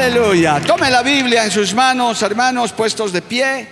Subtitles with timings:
[0.00, 0.60] Aleluya.
[0.64, 3.66] Tome la Biblia en sus manos, hermanos, puestos de pie.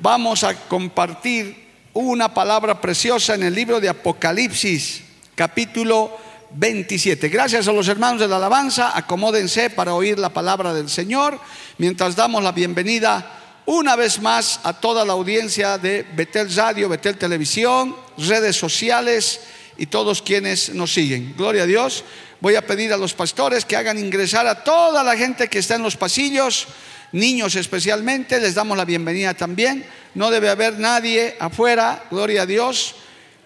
[0.00, 5.02] Vamos a compartir una palabra preciosa en el libro de Apocalipsis,
[5.34, 6.14] capítulo
[6.50, 7.26] 27.
[7.30, 8.94] Gracias a los hermanos de la alabanza.
[8.94, 11.40] Acomódense para oír la palabra del Señor
[11.78, 17.16] mientras damos la bienvenida una vez más a toda la audiencia de Betel Radio, Betel
[17.16, 19.40] Televisión, redes sociales
[19.76, 21.34] y todos quienes nos siguen.
[21.36, 22.04] Gloria a Dios.
[22.40, 25.76] Voy a pedir a los pastores que hagan ingresar a toda la gente que está
[25.76, 26.66] en los pasillos,
[27.12, 29.86] niños especialmente, les damos la bienvenida también.
[30.14, 32.96] No debe haber nadie afuera, gloria a Dios,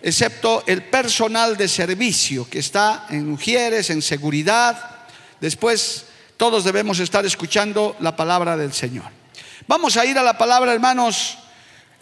[0.02, 4.96] excepto el personal de servicio que está en mujeres, en seguridad.
[5.40, 9.10] Después todos debemos estar escuchando la palabra del Señor.
[9.66, 11.36] Vamos a ir a la palabra, hermanos,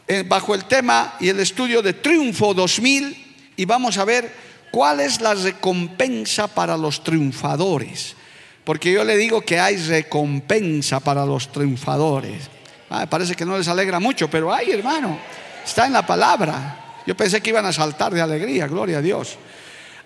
[0.06, 3.23] eh, bajo el tema y el estudio de Triunfo 2000
[3.56, 8.16] y vamos a ver ¿Cuál es la recompensa para los triunfadores?
[8.64, 12.50] Porque yo le digo que hay recompensa para los triunfadores.
[12.90, 15.16] Ah, parece que no les alegra mucho, pero hay, hermano,
[15.64, 16.96] está en la palabra.
[17.06, 19.38] Yo pensé que iban a saltar de alegría, gloria a Dios.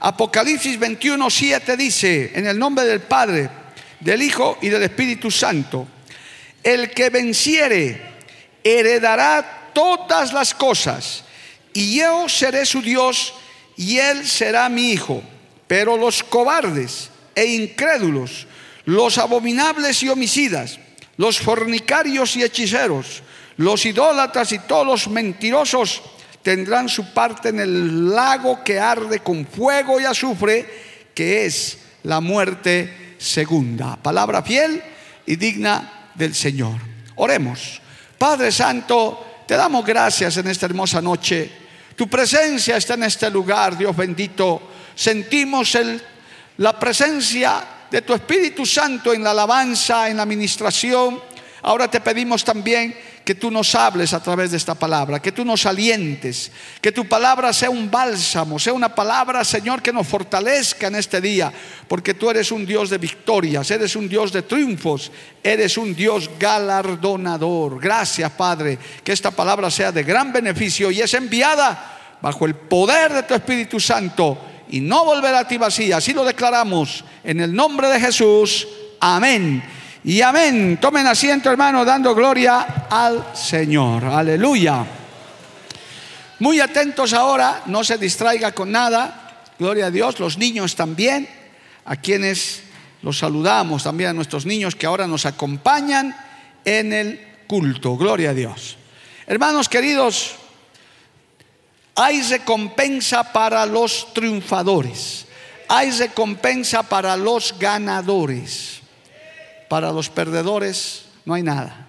[0.00, 3.48] Apocalipsis 21, 7 dice, en el nombre del Padre,
[4.00, 5.88] del Hijo y del Espíritu Santo,
[6.62, 8.02] el que venciere
[8.62, 11.24] heredará todas las cosas,
[11.78, 13.32] y yo seré su Dios
[13.76, 15.22] y él será mi hijo.
[15.68, 18.48] Pero los cobardes e incrédulos,
[18.84, 20.80] los abominables y homicidas,
[21.18, 23.22] los fornicarios y hechiceros,
[23.58, 26.02] los idólatras y todos los mentirosos
[26.42, 30.66] tendrán su parte en el lago que arde con fuego y azufre,
[31.14, 33.94] que es la muerte segunda.
[33.94, 34.82] Palabra fiel
[35.26, 36.80] y digna del Señor.
[37.14, 37.80] Oremos.
[38.18, 41.67] Padre Santo, te damos gracias en esta hermosa noche
[41.98, 44.70] tu presencia está en este lugar, Dios bendito.
[44.94, 46.00] Sentimos el,
[46.58, 51.20] la presencia de tu Espíritu Santo en la alabanza, en la administración.
[51.62, 55.44] Ahora te pedimos también que tú nos hables a través de esta palabra, que tú
[55.44, 60.86] nos alientes, que tu palabra sea un bálsamo, sea una palabra, Señor, que nos fortalezca
[60.86, 61.52] en este día,
[61.88, 66.30] porque tú eres un Dios de victorias, eres un Dios de triunfos, eres un Dios
[66.38, 67.80] galardonador.
[67.80, 73.12] Gracias, Padre, que esta palabra sea de gran beneficio y es enviada bajo el poder
[73.12, 74.38] de tu Espíritu Santo
[74.70, 75.98] y no volverá a ti vacía.
[75.98, 78.66] Así lo declaramos en el nombre de Jesús.
[79.00, 79.62] Amén.
[80.04, 80.78] Y amén.
[80.80, 84.04] Tomen asiento, hermano, dando gloria al Señor.
[84.04, 84.86] Aleluya.
[86.38, 89.44] Muy atentos ahora, no se distraiga con nada.
[89.58, 90.20] Gloria a Dios.
[90.20, 91.28] Los niños también,
[91.84, 92.62] a quienes
[93.02, 96.16] los saludamos, también a nuestros niños que ahora nos acompañan
[96.64, 97.96] en el culto.
[97.96, 98.76] Gloria a Dios.
[99.26, 100.36] Hermanos queridos,
[101.96, 105.26] hay recompensa para los triunfadores.
[105.68, 108.77] Hay recompensa para los ganadores.
[109.68, 111.88] Para los perdedores no hay nada.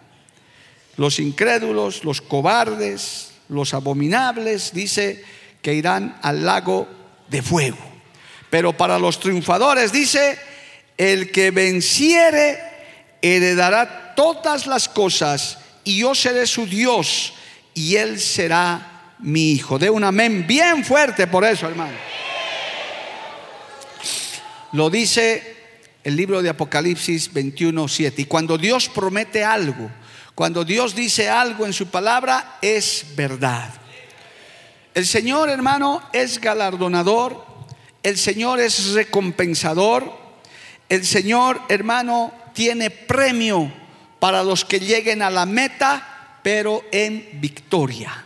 [0.98, 5.24] Los incrédulos, los cobardes, los abominables, dice
[5.62, 6.88] que irán al lago
[7.30, 7.78] de fuego.
[8.50, 10.38] Pero para los triunfadores dice,
[10.98, 12.60] el que venciere
[13.22, 17.34] heredará todas las cosas y yo seré su Dios
[17.74, 19.80] y él será mi hijo.
[19.80, 21.98] De un amén bien fuerte por eso, hermano.
[24.74, 25.59] Lo dice
[26.04, 28.22] el libro de Apocalipsis 21, 7.
[28.22, 29.90] Y cuando Dios promete algo,
[30.36, 33.74] cuando Dios dice algo en su palabra, es verdad.
[34.94, 37.46] El Señor, hermano, es galardonador.
[38.02, 40.12] El Señor es recompensador.
[40.88, 43.72] El Señor, hermano, tiene premio
[44.20, 48.26] para los que lleguen a la meta, pero en victoria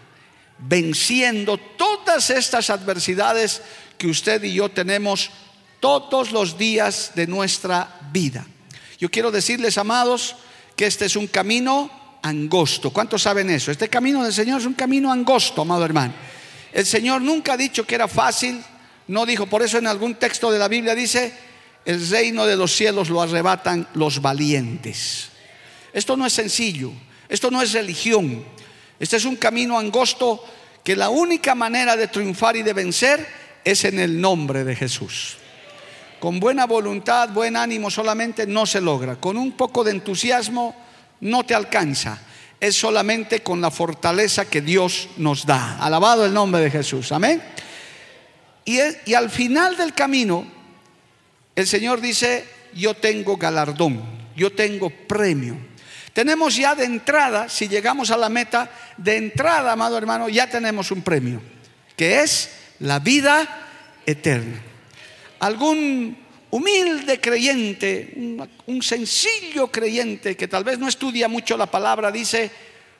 [0.67, 3.61] venciendo todas estas adversidades
[3.97, 5.31] que usted y yo tenemos
[5.83, 8.47] todos los días de nuestra vida.
[8.99, 10.37] Yo quiero decirles, amados,
[10.77, 11.91] que este es un camino
[12.21, 12.91] angosto.
[12.91, 13.69] ¿Cuántos saben eso?
[13.69, 16.13] Este camino del Señor es un camino angosto, amado hermano.
[16.71, 18.63] El Señor nunca ha dicho que era fácil,
[19.09, 21.33] no dijo, por eso en algún texto de la Biblia dice,
[21.83, 25.31] el reino de los cielos lo arrebatan los valientes.
[25.91, 26.93] Esto no es sencillo,
[27.27, 28.45] esto no es religión,
[29.01, 30.45] Este es un camino angosto
[30.81, 33.27] que la única manera de triunfar y de vencer
[33.65, 35.42] es en el nombre de Jesús.
[36.23, 39.17] Con buena voluntad, buen ánimo solamente no se logra.
[39.17, 40.73] Con un poco de entusiasmo
[41.19, 42.17] no te alcanza.
[42.61, 45.77] Es solamente con la fortaleza que Dios nos da.
[45.79, 47.11] Alabado el nombre de Jesús.
[47.11, 47.43] Amén.
[48.63, 48.79] Y,
[49.13, 50.47] al final del camino,
[51.57, 54.01] el Señor dice, yo tengo galardón,
[54.33, 55.57] yo tengo premio.
[56.13, 60.89] Tenemos ya de entrada, si llegamos a la meta, de entrada, amado hermano, ya tenemos
[60.89, 61.41] un premio,
[61.97, 62.49] que es
[62.79, 63.67] la vida
[64.05, 64.71] eterna.
[65.43, 66.15] Algún
[66.51, 68.13] humilde creyente,
[68.65, 72.49] un, sencillo creyente que tal vez no estudia mucho la palabra, dice,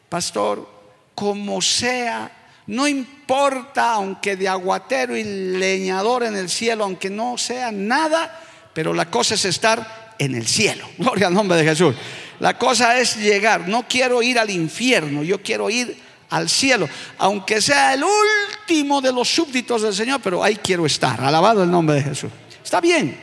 [0.10, 0.69] pastor,
[1.16, 7.72] como sea, no importa, aunque de aguatero y leñador en el cielo, aunque no sea
[7.72, 8.42] nada,
[8.74, 10.86] pero la cosa es estar en el cielo.
[10.98, 11.96] Gloria al nombre de Jesús.
[12.42, 13.69] La cosa es llegar.
[13.69, 15.96] No quiero ir al infierno, yo quiero ir
[16.34, 16.90] al cielo,
[17.20, 21.22] aunque sea el último de los súbditos del Señor, pero ahí quiero estar.
[21.22, 22.32] Alabado el nombre de Jesús.
[22.64, 23.16] Está bien.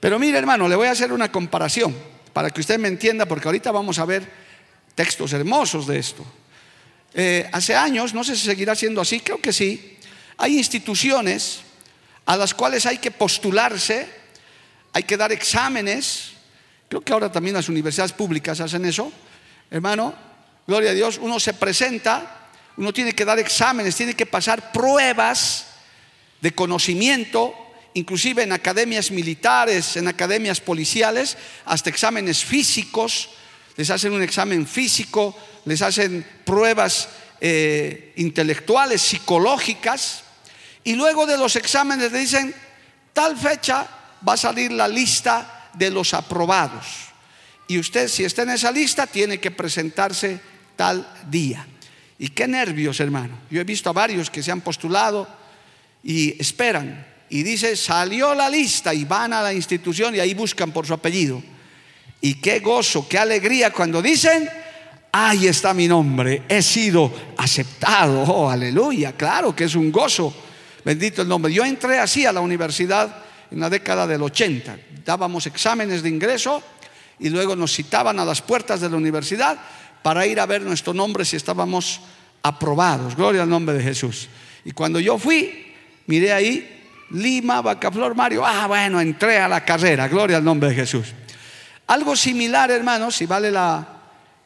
[0.00, 1.94] Pero mire, hermano, le voy a hacer una comparación
[2.32, 4.28] para que usted me entienda, porque ahorita vamos a ver
[4.96, 6.24] textos hermosos de esto.
[7.14, 9.96] Eh, hace años, no sé si seguirá siendo así, creo que sí,
[10.38, 11.60] hay instituciones
[12.26, 14.08] a las cuales hay que postularse,
[14.92, 16.32] hay que dar exámenes,
[16.88, 19.12] creo que ahora también las universidades públicas hacen eso,
[19.70, 20.31] hermano,
[20.66, 25.66] gloria a Dios, uno se presenta, uno tiene que dar exámenes, tiene que pasar pruebas
[26.40, 27.54] de conocimiento,
[27.94, 33.30] inclusive en academias militares, en academias policiales, hasta exámenes físicos,
[33.76, 37.08] les hacen un examen físico, les hacen pruebas
[37.40, 40.24] eh, intelectuales, psicológicas,
[40.84, 42.54] y luego de los exámenes le dicen,
[43.12, 43.86] tal fecha
[44.26, 46.86] va a salir la lista de los aprobados.
[47.68, 50.40] Y usted, si está en esa lista, tiene que presentarse
[50.76, 51.66] tal día.
[52.18, 53.38] Y qué nervios, hermano.
[53.50, 55.26] Yo he visto a varios que se han postulado
[56.02, 57.06] y esperan.
[57.28, 60.94] Y dice, salió la lista y van a la institución y ahí buscan por su
[60.94, 61.42] apellido.
[62.20, 64.48] Y qué gozo, qué alegría cuando dicen,
[65.10, 68.22] ahí está mi nombre, he sido aceptado.
[68.22, 70.32] Oh, aleluya, claro que es un gozo.
[70.84, 71.52] Bendito el nombre.
[71.52, 74.76] Yo entré así a la universidad en la década del 80.
[75.04, 76.62] Dábamos exámenes de ingreso
[77.18, 79.58] y luego nos citaban a las puertas de la universidad
[80.02, 82.00] para ir a ver nuestro nombre si estábamos
[82.42, 83.16] aprobados.
[83.16, 84.28] Gloria al nombre de Jesús.
[84.64, 85.74] Y cuando yo fui,
[86.06, 86.82] miré ahí
[87.12, 88.44] Lima, Bacaflor, Mario.
[88.44, 90.08] Ah, bueno, entré a la carrera.
[90.08, 91.12] Gloria al nombre de Jesús.
[91.86, 93.86] Algo similar, hermanos, si vale la,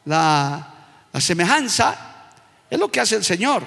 [0.05, 0.73] la,
[1.19, 1.95] semejanza,
[2.69, 3.63] es lo que hace el Señor.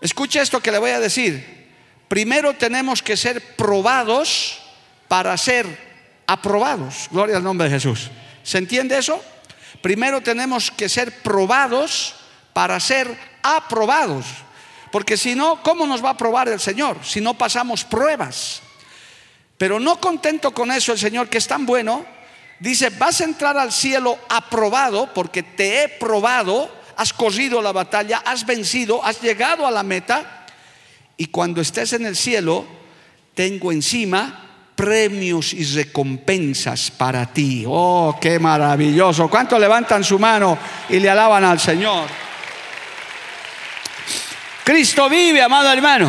[0.00, 1.58] Escuche esto que le voy a decir.
[2.06, 4.60] Primero tenemos que ser probados
[5.08, 5.66] para ser
[6.26, 7.08] aprobados.
[7.10, 8.10] Gloria al nombre de Jesús.
[8.44, 9.20] ¿Se entiende eso?
[9.80, 12.14] Primero tenemos que ser probados
[12.52, 14.26] para ser aprobados.
[14.90, 18.62] Porque si no, ¿cómo nos va a aprobar el Señor si no pasamos pruebas?
[19.56, 22.04] Pero no contento con eso, el Señor que es tan bueno,
[22.60, 28.18] Dice, vas a entrar al cielo aprobado porque te he probado, has corrido la batalla,
[28.24, 30.46] has vencido, has llegado a la meta.
[31.16, 32.66] Y cuando estés en el cielo,
[33.34, 34.47] tengo encima
[34.78, 37.64] premios y recompensas para ti.
[37.66, 39.28] Oh, qué maravilloso.
[39.28, 40.56] ¿Cuántos levantan su mano
[40.88, 42.06] y le alaban al Señor?
[44.62, 46.08] Cristo vive, amado hermano.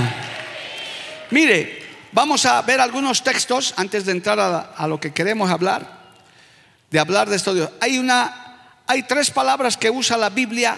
[1.32, 5.98] Mire, vamos a ver algunos textos antes de entrar a, lo que queremos hablar
[6.92, 7.72] de hablar de esto.
[7.82, 10.78] Hay, una, hay tres palabras que usa la Biblia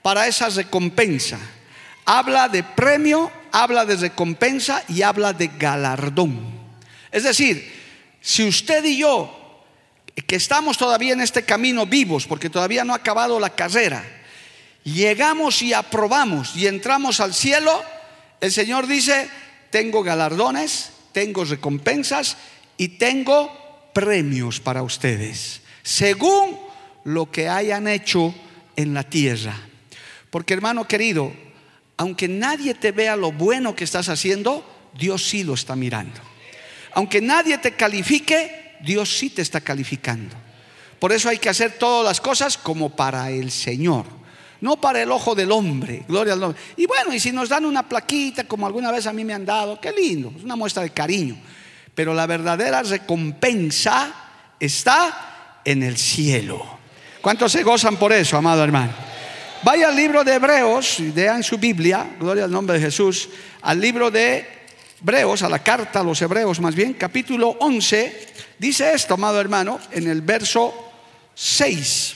[0.00, 1.38] para esa recompensa.
[2.04, 6.51] Habla de premio, habla de recompensa y habla de galardón.
[7.12, 7.70] Es decir,
[8.20, 9.38] si usted y yo,
[10.26, 14.02] que estamos todavía en este camino vivos, porque todavía no ha acabado la carrera,
[14.82, 17.82] llegamos y aprobamos y entramos al cielo,
[18.40, 19.28] el Señor dice,
[19.70, 22.36] tengo galardones, tengo recompensas
[22.78, 26.58] y tengo premios para ustedes, según
[27.04, 28.34] lo que hayan hecho
[28.76, 29.54] en la tierra.
[30.30, 31.32] Porque hermano querido,
[31.98, 34.64] aunque nadie te vea lo bueno que estás haciendo,
[34.98, 36.31] Dios sí lo está mirando.
[36.94, 40.34] Aunque nadie te califique, Dios sí te está calificando.
[40.98, 44.06] Por eso hay que hacer todas las cosas como para el Señor,
[44.60, 46.04] no para el ojo del hombre.
[46.06, 46.60] Gloria al hombre.
[46.76, 49.44] Y bueno, y si nos dan una plaquita, como alguna vez a mí me han
[49.44, 51.36] dado, qué lindo, es una muestra de cariño.
[51.94, 54.14] Pero la verdadera recompensa
[54.60, 56.78] está en el cielo.
[57.20, 58.92] ¿Cuántos se gozan por eso, amado hermano?
[59.64, 63.28] Vaya al libro de Hebreos, lean su Biblia, gloria al nombre de Jesús,
[63.60, 64.61] al libro de
[65.02, 69.80] Hebreos, a la carta a los Hebreos más bien, capítulo 11, dice esto, amado hermano,
[69.90, 70.72] en el verso
[71.34, 72.14] 6.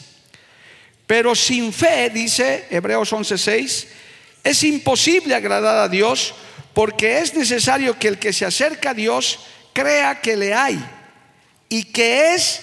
[1.04, 3.86] Pero sin fe, dice Hebreos 11:6,
[4.44, 6.32] es imposible agradar a Dios
[6.74, 9.40] porque es necesario que el que se acerca a Dios
[9.72, 10.78] crea que le hay
[11.68, 12.60] y que es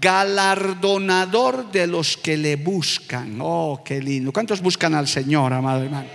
[0.00, 3.38] galardonador de los que le buscan.
[3.40, 4.32] Oh, qué lindo.
[4.32, 6.08] ¿Cuántos buscan al Señor, amado hermano?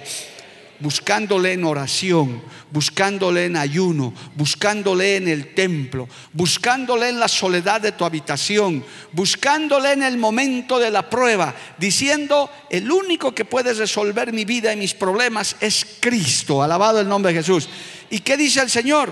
[0.79, 7.91] Buscándole en oración, buscándole en ayuno, buscándole en el templo, buscándole en la soledad de
[7.91, 14.31] tu habitación, buscándole en el momento de la prueba, diciendo, el único que puede resolver
[14.31, 17.67] mi vida y mis problemas es Cristo, alabado el nombre de Jesús.
[18.09, 19.11] ¿Y qué dice el Señor?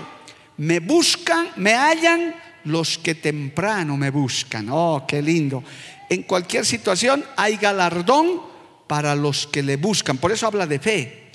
[0.56, 2.34] Me buscan, me hallan
[2.64, 4.68] los que temprano me buscan.
[4.70, 5.62] Oh, qué lindo.
[6.10, 8.42] En cualquier situación hay galardón
[8.86, 10.18] para los que le buscan.
[10.18, 11.27] Por eso habla de fe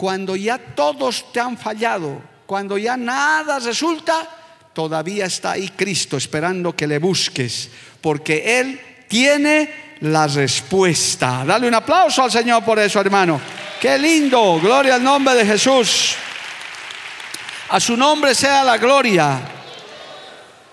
[0.00, 4.26] cuando ya todos te han fallado, cuando ya nada resulta,
[4.72, 7.68] todavía está ahí Cristo esperando que le busques,
[8.00, 11.44] porque Él tiene la respuesta.
[11.44, 13.38] Dale un aplauso al Señor por eso, hermano.
[13.78, 16.14] Qué lindo, gloria al nombre de Jesús.
[17.68, 19.38] A su nombre sea la gloria.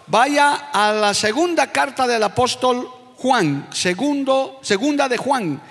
[0.07, 5.61] Vaya a la segunda carta del apóstol Juan, segundo, segunda de Juan,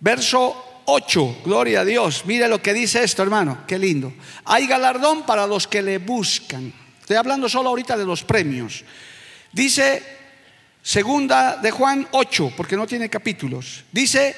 [0.00, 2.24] verso 8, gloria a Dios.
[2.26, 4.12] Mire lo que dice esto, hermano, qué lindo.
[4.44, 6.72] Hay galardón para los que le buscan.
[7.00, 8.84] Estoy hablando solo ahorita de los premios.
[9.52, 10.02] Dice
[10.82, 13.84] segunda de Juan 8, porque no tiene capítulos.
[13.90, 14.34] Dice,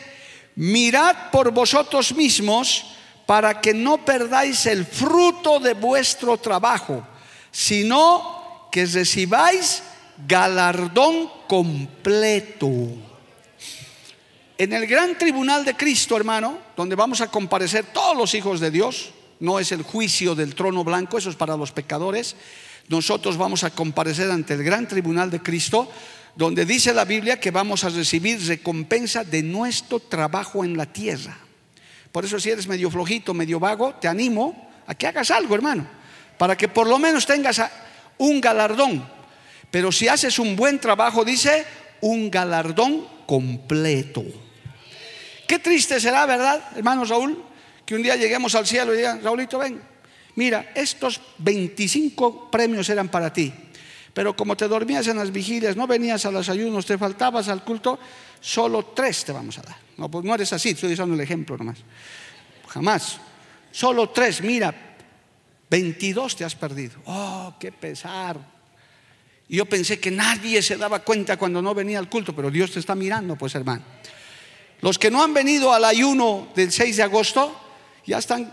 [0.56, 2.84] mirad por vosotros mismos
[3.26, 7.06] para que no perdáis el fruto de vuestro trabajo,
[7.50, 9.82] sino que recibáis
[10.26, 13.05] galardón completo.
[14.58, 18.70] En el gran tribunal de Cristo, hermano, donde vamos a comparecer todos los hijos de
[18.70, 22.36] Dios, no es el juicio del trono blanco, eso es para los pecadores.
[22.88, 25.90] Nosotros vamos a comparecer ante el gran tribunal de Cristo,
[26.36, 31.36] donde dice la Biblia que vamos a recibir recompensa de nuestro trabajo en la tierra.
[32.10, 35.86] Por eso si eres medio flojito, medio vago, te animo a que hagas algo, hermano,
[36.38, 37.60] para que por lo menos tengas
[38.16, 39.06] un galardón.
[39.70, 41.66] Pero si haces un buen trabajo, dice,
[42.00, 44.45] un galardón completo.
[45.46, 47.42] Qué triste será, ¿verdad, hermano Raúl?
[47.84, 49.80] Que un día lleguemos al cielo y digan, Raúlito, ven,
[50.34, 53.52] mira, estos 25 premios eran para ti.
[54.12, 57.62] Pero como te dormías en las vigilias, no venías a los ayunos, te faltabas al
[57.62, 57.98] culto,
[58.40, 59.76] solo tres te vamos a dar.
[59.98, 61.78] No, pues no eres así, estoy usando el ejemplo nomás.
[62.68, 63.18] Jamás.
[63.70, 64.74] Solo tres, mira,
[65.68, 66.94] 22 te has perdido.
[67.04, 68.38] Oh, qué pesar.
[69.48, 72.80] Yo pensé que nadie se daba cuenta cuando no venía al culto, pero Dios te
[72.80, 73.84] está mirando, pues hermano.
[74.80, 77.54] Los que no han venido al ayuno del 6 de agosto
[78.04, 78.52] ya están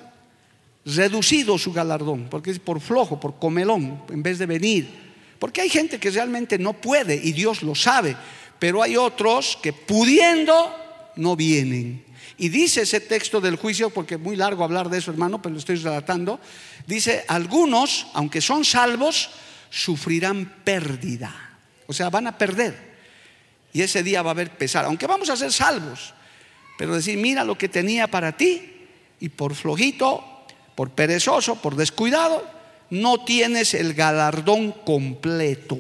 [0.86, 5.04] reducidos su galardón, porque es por flojo, por comelón, en vez de venir.
[5.40, 8.16] Porque hay gente que realmente no puede y Dios lo sabe,
[8.60, 10.74] pero hay otros que pudiendo
[11.16, 12.04] no vienen.
[12.38, 15.54] Y dice ese texto del juicio, porque es muy largo hablar de eso, hermano, pero
[15.54, 16.40] lo estoy relatando,
[16.88, 19.30] dice, algunos, aunque son salvos,
[19.70, 21.58] sufrirán pérdida.
[21.88, 22.93] O sea, van a perder.
[23.74, 26.14] Y ese día va a haber pesar, aunque vamos a ser salvos.
[26.78, 28.88] Pero decir, mira lo que tenía para ti
[29.20, 30.24] y por flojito,
[30.76, 32.46] por perezoso, por descuidado,
[32.92, 35.78] no tienes el galardón completo.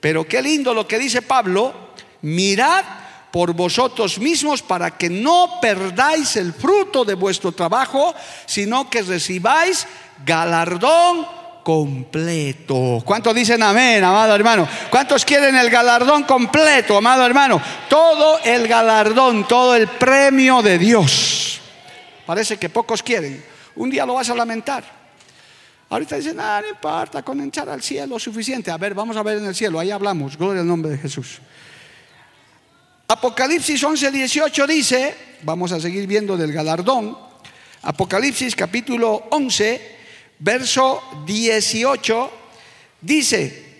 [0.00, 1.92] Pero qué lindo lo que dice Pablo,
[2.22, 2.84] mirad
[3.30, 8.14] por vosotros mismos para que no perdáis el fruto de vuestro trabajo,
[8.46, 9.86] sino que recibáis
[10.24, 11.26] galardón
[11.62, 13.02] completo.
[13.04, 14.68] ¿Cuántos dicen amén, amado hermano?
[14.90, 17.60] ¿Cuántos quieren el galardón completo, amado hermano?
[17.88, 21.60] Todo el galardón, todo el premio de Dios.
[22.26, 23.44] Parece que pocos quieren.
[23.76, 24.84] Un día lo vas a lamentar.
[25.88, 28.70] Ahorita dicen, ah, no importa, con entrar al cielo suficiente.
[28.70, 30.38] A ver, vamos a ver en el cielo, ahí hablamos.
[30.38, 31.40] Gloria al nombre de Jesús.
[33.08, 37.16] Apocalipsis 11, 18 dice, vamos a seguir viendo del galardón.
[37.82, 40.01] Apocalipsis capítulo 11
[40.38, 42.30] verso 18,
[43.00, 43.72] dice,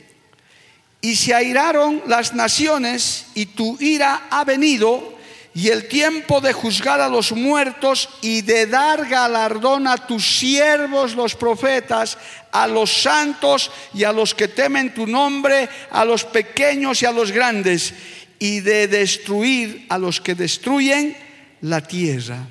[1.01, 5.13] y se airaron las naciones y tu ira ha venido
[5.55, 11.15] y el tiempo de juzgar a los muertos y de dar galardón a tus siervos
[11.15, 12.17] los profetas,
[12.53, 17.13] a los santos y a los que temen tu nombre, a los pequeños y a
[17.13, 17.93] los grandes,
[18.39, 21.17] y de destruir a los que destruyen
[21.61, 22.47] la tierra.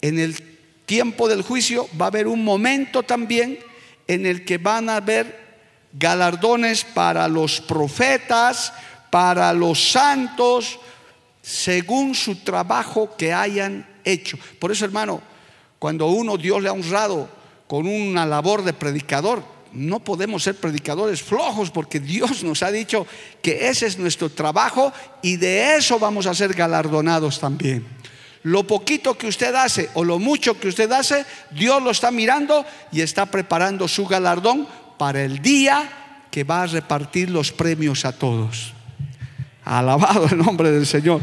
[0.00, 0.49] En el
[0.90, 3.60] tiempo del juicio va a haber un momento también
[4.08, 5.38] en el que van a haber
[5.92, 8.72] galardones para los profetas,
[9.08, 10.80] para los santos,
[11.40, 14.36] según su trabajo que hayan hecho.
[14.58, 15.22] Por eso, hermano,
[15.78, 17.28] cuando uno Dios le ha honrado
[17.68, 23.06] con una labor de predicador, no podemos ser predicadores flojos porque Dios nos ha dicho
[23.40, 24.92] que ese es nuestro trabajo
[25.22, 27.99] y de eso vamos a ser galardonados también.
[28.42, 32.64] Lo poquito que usted hace o lo mucho que usted hace, Dios lo está mirando
[32.90, 34.66] y está preparando su galardón
[34.98, 38.72] para el día que va a repartir los premios a todos.
[39.64, 41.20] Alabado el nombre del Señor.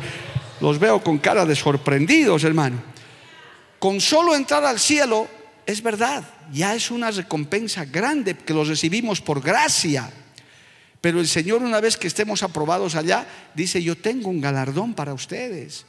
[0.62, 2.82] Los veo con cara de sorprendidos, hermano.
[3.80, 5.28] Con solo entrar al cielo,
[5.66, 10.12] es verdad, ya es una recompensa grande que lo recibimos por gracia.
[11.02, 15.14] Pero el Señor una vez que estemos aprobados allá, dice, yo tengo un galardón para
[15.14, 15.86] ustedes.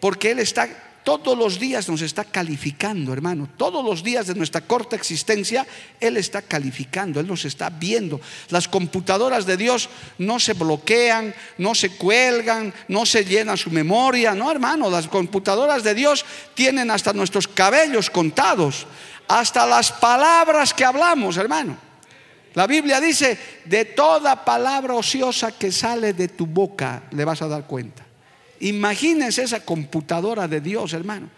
[0.00, 0.68] Porque Él está
[1.08, 3.48] todos los días nos está calificando, hermano.
[3.56, 5.66] Todos los días de nuestra corta existencia,
[6.00, 8.20] Él está calificando, Él nos está viendo.
[8.50, 9.88] Las computadoras de Dios
[10.18, 14.34] no se bloquean, no se cuelgan, no se llena su memoria.
[14.34, 18.86] No, hermano, las computadoras de Dios tienen hasta nuestros cabellos contados,
[19.28, 21.78] hasta las palabras que hablamos, hermano.
[22.52, 27.48] La Biblia dice, de toda palabra ociosa que sale de tu boca, le vas a
[27.48, 28.07] dar cuenta.
[28.60, 31.28] Imagínense esa computadora de Dios, hermano.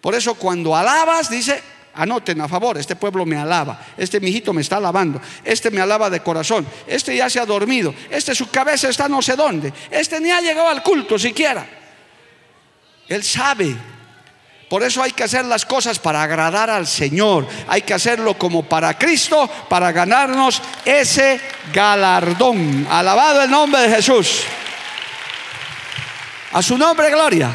[0.00, 1.62] Por eso cuando alabas, dice,
[1.94, 6.08] anoten a favor, este pueblo me alaba, este mijito me está alabando, este me alaba
[6.08, 10.20] de corazón, este ya se ha dormido, este su cabeza está no sé dónde, este
[10.20, 11.66] ni ha llegado al culto siquiera.
[13.08, 13.76] Él sabe.
[14.68, 17.44] Por eso hay que hacer las cosas para agradar al Señor.
[17.66, 21.40] Hay que hacerlo como para Cristo, para ganarnos ese
[21.74, 22.86] galardón.
[22.88, 24.44] Alabado el nombre de Jesús.
[26.52, 27.48] A su nombre, gloria.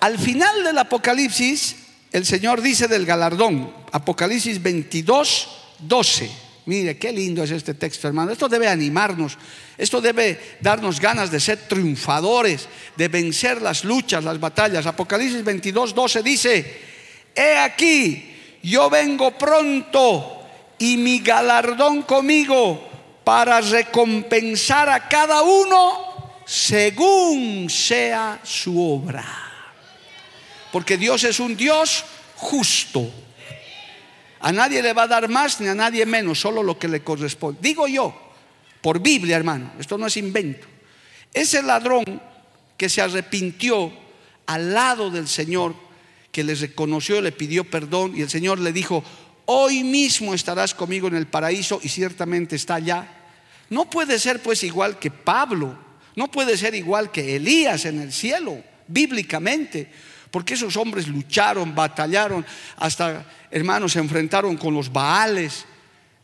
[0.00, 1.76] Al final del Apocalipsis,
[2.10, 6.30] el Señor dice del galardón, Apocalipsis 22, 12.
[6.66, 8.32] Mire, qué lindo es este texto, hermano.
[8.32, 9.38] Esto debe animarnos,
[9.78, 14.86] esto debe darnos ganas de ser triunfadores, de vencer las luchas, las batallas.
[14.86, 16.80] Apocalipsis 22, 12 dice,
[17.36, 20.42] he aquí, yo vengo pronto
[20.76, 22.88] y mi galardón conmigo
[23.22, 26.07] para recompensar a cada uno
[26.48, 29.22] según sea su obra.
[30.72, 32.06] Porque Dios es un Dios
[32.36, 33.12] justo.
[34.40, 37.04] A nadie le va a dar más ni a nadie menos, solo lo que le
[37.04, 37.58] corresponde.
[37.60, 38.32] Digo yo,
[38.80, 40.66] por Biblia, hermano, esto no es invento.
[41.34, 42.04] Ese ladrón
[42.78, 43.92] que se arrepintió
[44.46, 45.74] al lado del Señor,
[46.32, 49.04] que le reconoció, le pidió perdón y el Señor le dijo,
[49.44, 53.06] hoy mismo estarás conmigo en el paraíso y ciertamente está allá.
[53.68, 55.87] No puede ser pues igual que Pablo,
[56.18, 59.88] no puede ser igual que Elías en el cielo, bíblicamente,
[60.32, 62.44] porque esos hombres lucharon, batallaron,
[62.76, 65.64] hasta hermanos se enfrentaron con los Baales.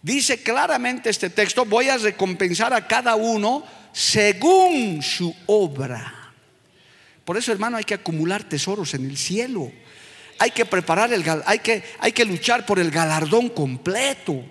[0.02, 6.32] Dice claramente este texto, voy a recompensar a cada uno según su obra.
[7.24, 9.70] Por eso, hermano, hay que acumular tesoros en el cielo.
[10.40, 14.44] Hay que preparar el hay que hay que luchar por el galardón completo.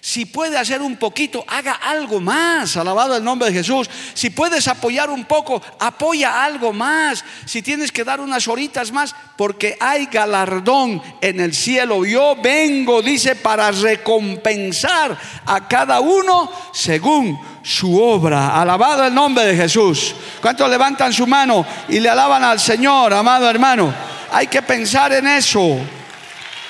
[0.00, 2.76] Si puede hacer un poquito, haga algo más.
[2.76, 3.88] Alabado el nombre de Jesús.
[4.14, 7.22] Si puedes apoyar un poco, apoya algo más.
[7.44, 12.04] Si tienes que dar unas horitas más, porque hay galardón en el cielo.
[12.06, 18.58] Yo vengo, dice, para recompensar a cada uno según su obra.
[18.60, 20.14] Alabado el nombre de Jesús.
[20.40, 23.92] ¿Cuántos levantan su mano y le alaban al Señor, amado hermano?
[24.32, 25.78] Hay que pensar en eso.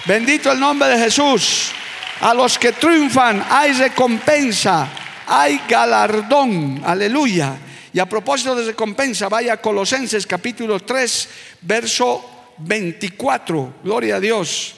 [0.05, 1.73] Bendito el nombre de Jesús.
[2.21, 4.89] A los que triunfan hay recompensa,
[5.27, 6.83] hay galardón.
[6.85, 7.57] Aleluya.
[7.95, 11.29] Y a propósito de recompensa, vaya a Colosenses capítulo 3,
[11.63, 13.77] verso 24.
[13.83, 14.75] Gloria a Dios.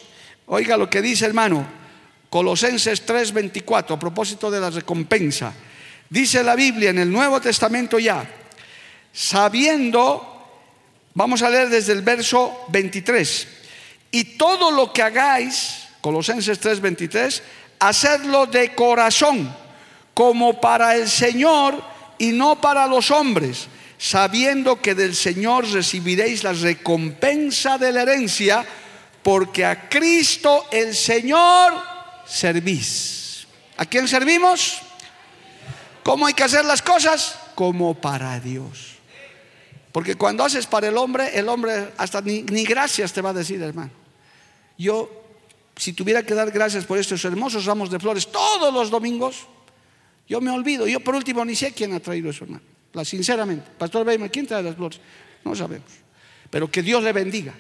[0.46, 1.66] Oiga lo que dice hermano.
[2.30, 3.96] Colosenses 3, 24.
[3.96, 5.52] A propósito de la recompensa.
[6.08, 8.24] Dice la Biblia en el Nuevo Testamento ya.
[9.12, 10.60] Sabiendo,
[11.14, 13.48] vamos a leer desde el verso 23.
[14.12, 17.42] Y todo lo que hagáis Colosenses 3:23,
[17.78, 19.54] hacerlo de corazón,
[20.12, 21.82] como para el Señor
[22.18, 28.66] y no para los hombres, sabiendo que del Señor recibiréis la recompensa de la herencia,
[29.22, 31.72] porque a Cristo el Señor
[32.26, 33.46] servís.
[33.76, 34.82] ¿A quién servimos?
[36.02, 37.38] ¿Cómo hay que hacer las cosas?
[37.54, 38.96] Como para Dios.
[39.92, 43.34] Porque cuando haces para el hombre, el hombre hasta ni, ni gracias te va a
[43.34, 43.92] decir, hermano.
[44.76, 45.21] Yo
[45.76, 49.46] si tuviera que dar gracias por estos hermosos ramos de flores todos los domingos,
[50.28, 50.86] yo me olvido.
[50.86, 52.62] Yo por último ni sé quién ha traído eso, hermano.
[53.04, 55.00] Sinceramente, Pastor Weimar, ¿quién trae las flores?
[55.44, 55.88] No sabemos.
[56.50, 57.54] Pero que Dios le bendiga.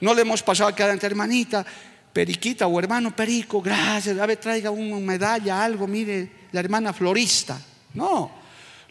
[0.00, 1.64] No le hemos pasado a cada hermanita,
[2.12, 7.60] periquita o hermano perico, gracias, a ver, traiga una medalla, algo, mire, la hermana florista.
[7.94, 8.39] No,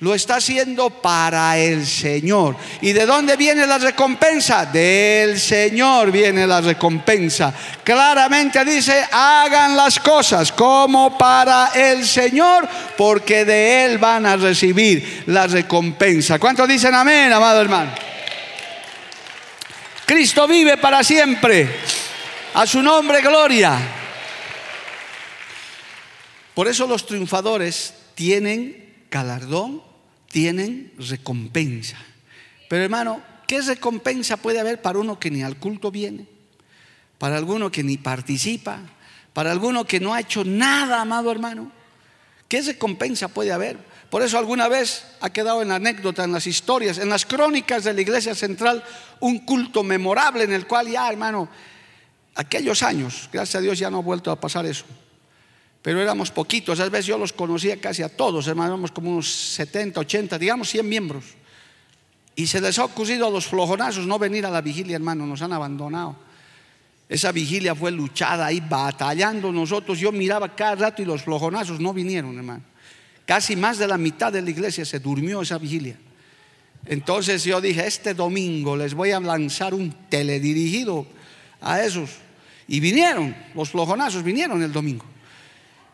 [0.01, 2.55] Lo está haciendo para el Señor.
[2.79, 4.65] ¿Y de dónde viene la recompensa?
[4.65, 7.53] Del Señor viene la recompensa.
[7.83, 12.65] Claramente dice, hagan las cosas como para el Señor,
[12.97, 16.39] porque de Él van a recibir la recompensa.
[16.39, 17.91] ¿Cuántos dicen amén, amado hermano?
[20.05, 21.69] Cristo vive para siempre.
[22.53, 23.77] A su nombre, gloria.
[26.55, 29.88] Por eso los triunfadores tienen galardón
[30.30, 31.98] tienen recompensa.
[32.70, 36.28] Pero hermano, ¿qué recompensa puede haber para uno que ni al culto viene?
[37.18, 38.80] Para alguno que ni participa,
[39.34, 41.72] para alguno que no ha hecho nada, amado hermano.
[42.48, 43.78] ¿Qué recompensa puede haber?
[44.10, 47.84] Por eso alguna vez ha quedado en la anécdota, en las historias, en las crónicas
[47.84, 48.84] de la iglesia central,
[49.20, 51.50] un culto memorable en el cual ya, hermano,
[52.36, 54.86] aquellos años, gracias a Dios ya no ha vuelto a pasar eso
[55.82, 56.80] pero éramos poquitos.
[56.80, 60.70] A veces yo los conocía casi a todos, hermano, éramos como unos 70, 80, digamos
[60.70, 61.26] 100 miembros.
[62.36, 65.42] Y se les ha ocurrido a los flojonazos no venir a la vigilia, hermano, nos
[65.42, 66.15] han abandonado.
[67.10, 70.00] Esa vigilia fue luchada ahí, batallando nosotros.
[70.00, 72.63] Yo miraba cada rato y los flojonazos no vinieron, hermano.
[73.26, 75.98] Casi más de la mitad de la iglesia se durmió esa vigilia.
[76.86, 81.06] Entonces yo dije, este domingo les voy a lanzar un teledirigido
[81.62, 82.12] a esos.
[82.68, 85.06] Y vinieron, los flojonazos vinieron el domingo.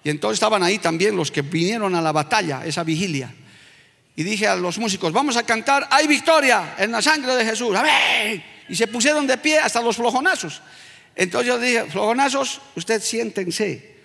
[0.05, 3.33] Y entonces estaban ahí también los que vinieron a la batalla, esa vigilia.
[4.15, 7.75] Y dije a los músicos, vamos a cantar, hay victoria en la sangre de Jesús.
[7.75, 8.43] Amén.
[8.69, 10.61] Y se pusieron de pie hasta los flojonazos.
[11.15, 13.95] Entonces yo dije, flojonazos, usted siéntense,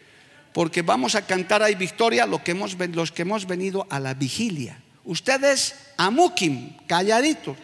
[0.55, 4.15] porque vamos a cantar, hay victoria, lo que hemos, los que hemos venido a la
[4.15, 4.79] vigilia.
[5.05, 7.59] Ustedes, amukim, calladitos,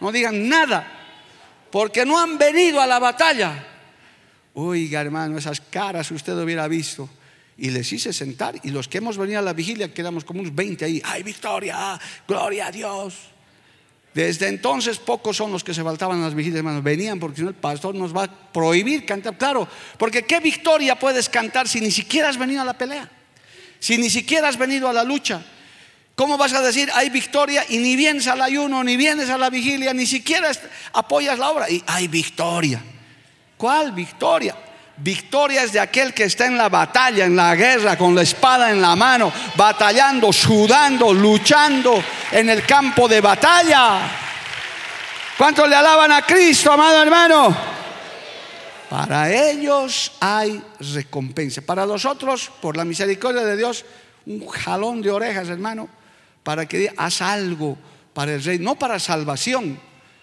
[0.00, 0.84] no digan nada,
[1.70, 3.64] porque no han venido a la batalla.
[4.54, 7.08] Oiga, hermano, esas caras usted hubiera visto
[7.58, 10.54] y les hice sentar y los que hemos venido a la vigilia, quedamos como unos
[10.54, 12.00] 20 ahí, ¡ay victoria!
[12.26, 13.14] ¡Gloria a Dios!
[14.14, 16.82] Desde entonces pocos son los que se faltaban a las vigilias, hermanos.
[16.82, 19.36] Venían porque si no el pastor nos va a prohibir cantar.
[19.36, 19.68] Claro,
[19.98, 23.08] porque ¿qué victoria puedes cantar si ni siquiera has venido a la pelea?
[23.78, 25.44] Si ni siquiera has venido a la lucha.
[26.14, 29.50] ¿Cómo vas a decir hay victoria y ni vienes al ayuno, ni vienes a la
[29.50, 30.50] vigilia, ni siquiera
[30.92, 31.70] apoyas la obra?
[31.70, 32.82] Y hay victoria.
[33.56, 34.56] ¿Cuál victoria?
[35.00, 38.70] Victoria es de aquel que está en la batalla, en la guerra, con la espada
[38.70, 44.00] en la mano, batallando, sudando, luchando en el campo de batalla.
[45.36, 47.56] ¿Cuántos le alaban a Cristo, amado hermano?
[48.90, 51.60] Para ellos hay recompensa.
[51.62, 53.84] Para los otros, por la misericordia de Dios,
[54.26, 55.88] un jalón de orejas, hermano,
[56.42, 57.78] para que haz algo
[58.12, 59.78] para el rey, no para salvación,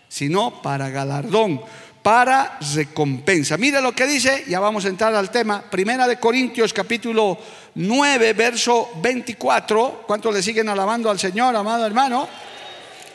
[0.09, 1.61] sino para galardón
[2.05, 3.57] para recompensa.
[3.57, 7.35] Mire lo que dice, ya vamos a entrar al tema, Primera de Corintios capítulo
[7.73, 10.03] 9, verso 24.
[10.05, 12.29] ¿Cuántos le siguen alabando al Señor, amado hermano?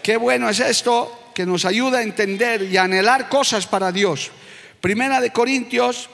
[0.03, 4.33] Qué bueno es esto, que nos ayuda a entender y anhelar cosas para Dios.
[4.81, 6.11] Primera de Corintios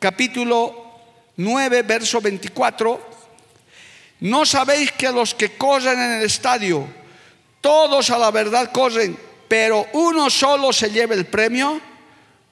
[0.00, 0.96] capítulo
[1.36, 3.08] 9, verso 24.
[4.22, 6.88] ¿No sabéis que los que corren en el estadio,
[7.60, 11.94] todos a la verdad corren, pero uno solo se lleva el premio?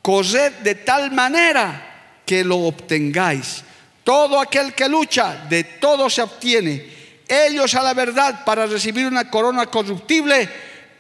[0.05, 3.65] Corred de tal manera que lo obtengáis.
[4.05, 6.93] Todo aquel que lucha, de todo se obtiene.
[7.27, 10.47] Ellos a la verdad para recibir una corona corruptible,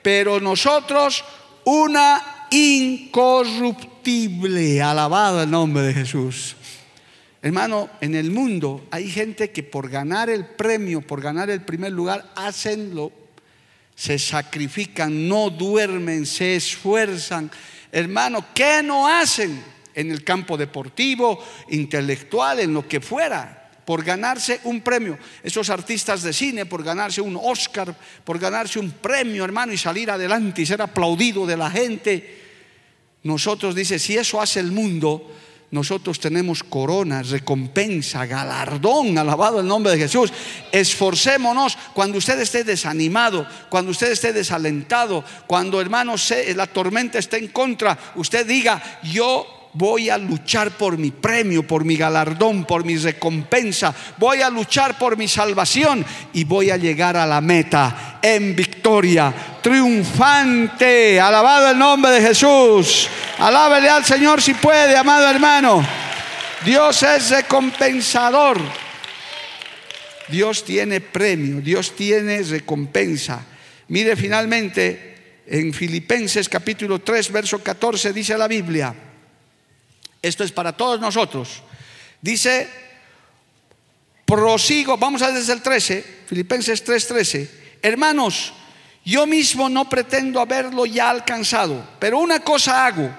[0.01, 1.23] pero nosotros
[1.64, 4.81] una incorruptible.
[4.81, 6.57] Alabado el nombre de Jesús.
[7.43, 11.93] Hermano, en el mundo hay gente que por ganar el premio, por ganar el primer
[11.93, 13.12] lugar, hacen lo,
[13.95, 17.51] se sacrifican, no duermen, se esfuerzan
[17.94, 19.62] hermano, ¿qué no hacen
[19.94, 23.61] en el campo deportivo, intelectual, en lo que fuera?
[23.85, 25.18] por ganarse un premio.
[25.42, 30.11] Esos artistas de cine por ganarse un Oscar, por ganarse un premio, hermano, y salir
[30.11, 32.42] adelante y ser aplaudido de la gente.
[33.24, 35.30] Nosotros, dice, si eso hace el mundo,
[35.74, 40.32] nosotros tenemos coronas, recompensa, galardón, alabado el nombre de Jesús.
[40.70, 46.14] Esforcémonos cuando usted esté desanimado, cuando usted esté desalentado, cuando hermano
[46.54, 51.84] la tormenta esté en contra, usted diga, yo voy a luchar por mi premio, por
[51.84, 57.16] mi galardón, por mi recompensa, voy a luchar por mi salvación y voy a llegar
[57.16, 61.20] a la meta en victoria, triunfante.
[61.20, 63.08] Alabado el nombre de Jesús.
[63.38, 65.84] Alábele al Señor si puede, amado hermano.
[66.64, 68.58] Dios es recompensador.
[70.28, 73.44] Dios tiene premio, Dios tiene recompensa.
[73.88, 78.94] Mire finalmente en Filipenses capítulo 3, verso 14 dice la Biblia.
[80.24, 81.62] Esto es para todos nosotros.
[82.22, 82.66] Dice,
[84.24, 87.50] prosigo, vamos a ver desde el 13, Filipenses 3:13.
[87.82, 88.54] Hermanos,
[89.04, 93.14] yo mismo no pretendo haberlo ya alcanzado, pero una cosa hago,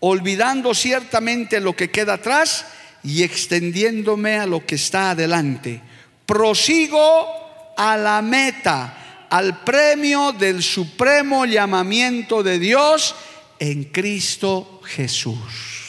[0.00, 2.64] olvidando ciertamente lo que queda atrás
[3.04, 5.82] y extendiéndome a lo que está adelante.
[6.24, 13.14] Prosigo a la meta, al premio del supremo llamamiento de Dios
[13.58, 15.87] en Cristo Jesús.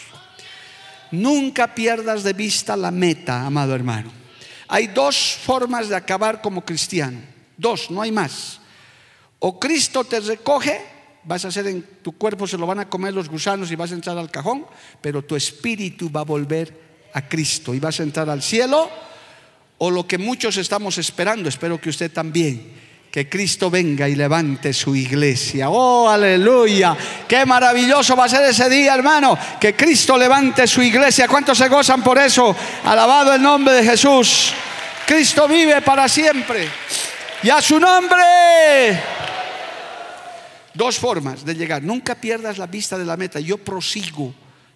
[1.11, 4.11] Nunca pierdas de vista la meta, amado hermano.
[4.67, 7.19] Hay dos formas de acabar como cristiano.
[7.57, 8.59] Dos, no hay más.
[9.39, 10.79] O Cristo te recoge,
[11.23, 13.91] vas a hacer en tu cuerpo, se lo van a comer los gusanos y vas
[13.91, 14.65] a entrar al cajón,
[15.01, 18.89] pero tu espíritu va a volver a Cristo y vas a entrar al cielo.
[19.79, 22.73] O lo que muchos estamos esperando, espero que usted también,
[23.11, 25.69] que Cristo venga y levante su iglesia.
[25.69, 26.95] Oh, aleluya.
[27.27, 29.37] Qué maravilloso va a ser ese día, hermano.
[29.59, 31.27] Que Cristo levante su iglesia.
[31.27, 32.55] ¿Cuántos se gozan por eso?
[32.83, 34.53] Alabado el nombre de Jesús.
[35.07, 36.69] Cristo vive para siempre.
[37.41, 39.01] Y a su nombre.
[40.75, 41.81] Dos formas de llegar.
[41.81, 43.39] Nunca pierdas la vista de la meta.
[43.39, 44.33] Yo prosigo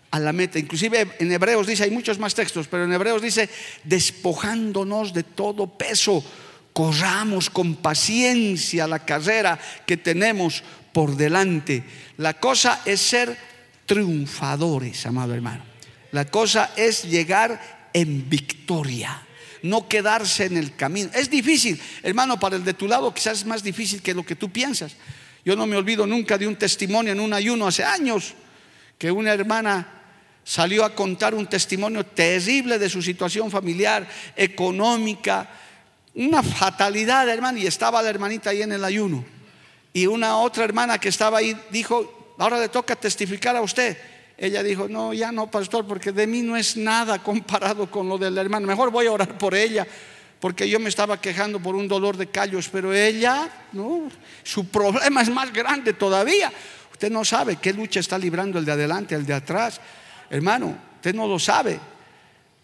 [0.09, 0.57] a la meta.
[0.57, 3.47] Inclusive en Hebreos dice, hay muchos más textos, pero en Hebreos dice,
[3.83, 6.23] despojándonos de todo peso
[6.73, 11.83] corramos con paciencia la carrera que tenemos por delante.
[12.17, 13.37] La cosa es ser
[13.85, 15.63] triunfadores, amado hermano.
[16.11, 19.25] La cosa es llegar en victoria,
[19.61, 21.09] no quedarse en el camino.
[21.13, 24.35] Es difícil, hermano, para el de tu lado quizás es más difícil que lo que
[24.35, 24.95] tú piensas.
[25.45, 28.33] Yo no me olvido nunca de un testimonio en un ayuno hace años
[28.97, 30.01] que una hermana
[30.43, 35.49] salió a contar un testimonio terrible de su situación familiar, económica,
[36.15, 39.23] una fatalidad, hermano, y estaba la hermanita ahí en el ayuno.
[39.93, 43.97] Y una otra hermana que estaba ahí dijo, ahora le toca testificar a usted.
[44.37, 48.17] Ella dijo, no, ya no, pastor, porque de mí no es nada comparado con lo
[48.17, 48.67] del hermano.
[48.67, 49.87] Mejor voy a orar por ella,
[50.39, 54.09] porque yo me estaba quejando por un dolor de callos, pero ella, no,
[54.43, 56.51] su problema es más grande todavía.
[56.91, 59.79] Usted no sabe qué lucha está librando el de adelante, el de atrás.
[60.29, 61.79] Hermano, usted no lo sabe.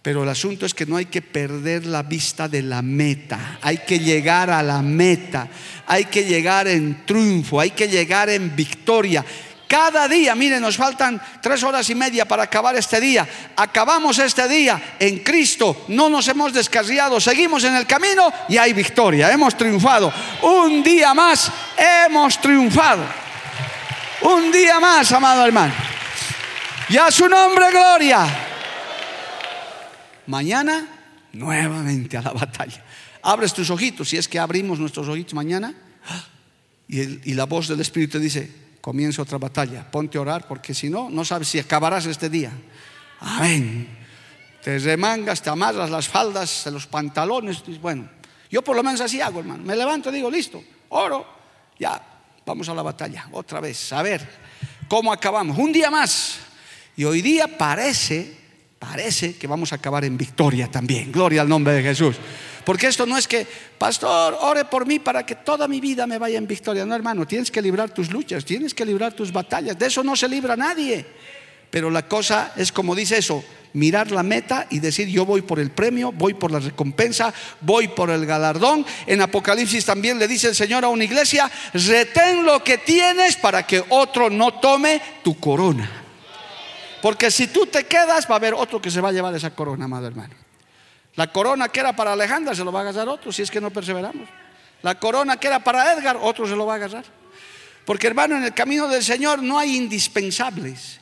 [0.02, 3.80] Pero el asunto es que no hay que perder la vista de la meta, hay
[3.80, 5.50] que llegar a la meta,
[5.88, 9.26] hay que llegar en triunfo, hay que llegar en victoria.
[9.68, 13.28] Cada día, miren, nos faltan tres horas y media para acabar este día.
[13.58, 18.72] Acabamos este día en Cristo, no nos hemos descarriado, seguimos en el camino y hay
[18.72, 20.12] victoria, hemos triunfado.
[20.42, 23.04] Un día más hemos triunfado.
[24.22, 25.74] Un día más, amado hermano.
[26.88, 28.49] Y a su nombre, gloria.
[30.30, 30.88] Mañana,
[31.34, 32.86] nuevamente a la batalla.
[33.24, 35.74] Abres tus ojitos, si es que abrimos nuestros ojitos mañana,
[36.88, 41.10] y, la voz del Espíritu dice, comienza otra batalla, ponte a orar, porque si no,
[41.10, 42.52] no sabes si acabarás este día.
[43.22, 43.88] Amén.
[44.64, 47.64] Te remangas, te amarras las faldas, los pantalones.
[47.82, 48.08] Bueno,
[48.52, 49.64] yo por lo menos así hago, hermano.
[49.64, 51.26] Me levanto digo, listo, oro,
[51.80, 52.00] ya,
[52.46, 54.30] vamos a la batalla, otra vez, a ver
[54.88, 55.58] cómo acabamos.
[55.58, 56.38] Un día más.
[56.96, 58.39] Y hoy día parece
[58.80, 61.12] parece que vamos a acabar en victoria también.
[61.12, 62.16] Gloria al nombre de Jesús.
[62.64, 63.46] Porque esto no es que,
[63.78, 66.86] pastor, ore por mí para que toda mi vida me vaya en victoria.
[66.86, 69.78] No, hermano, tienes que librar tus luchas, tienes que librar tus batallas.
[69.78, 71.06] De eso no se libra nadie.
[71.70, 75.60] Pero la cosa es como dice eso, mirar la meta y decir yo voy por
[75.60, 78.86] el premio, voy por la recompensa, voy por el galardón.
[79.06, 83.68] En Apocalipsis también le dice el Señor a una iglesia, retén lo que tienes para
[83.68, 85.99] que otro no tome tu corona.
[87.02, 89.52] Porque si tú te quedas, va a haber otro que se va a llevar esa
[89.52, 90.36] corona, amado hermano.
[91.16, 93.62] La corona que era para Alejandra se lo va a agarrar otro si es que
[93.62, 94.28] no perseveramos.
[94.82, 97.06] La corona que era para Edgar, otro se lo va a agarrar.
[97.86, 101.00] Porque hermano, en el camino del Señor no hay indispensables.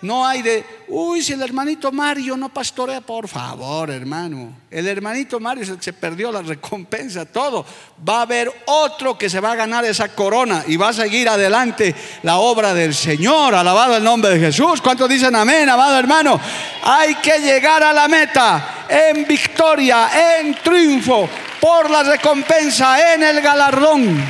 [0.00, 4.52] No hay de, uy, si el hermanito Mario no pastorea, por favor, hermano.
[4.70, 7.66] El hermanito Mario es el que se perdió la recompensa, todo.
[8.08, 11.28] Va a haber otro que se va a ganar esa corona y va a seguir
[11.28, 13.56] adelante la obra del Señor.
[13.56, 14.80] Alabado el nombre de Jesús.
[14.80, 16.40] ¿Cuántos dicen amén, amado hermano?
[16.84, 21.28] Hay que llegar a la meta en victoria, en triunfo,
[21.60, 24.24] por la recompensa, en el galardón.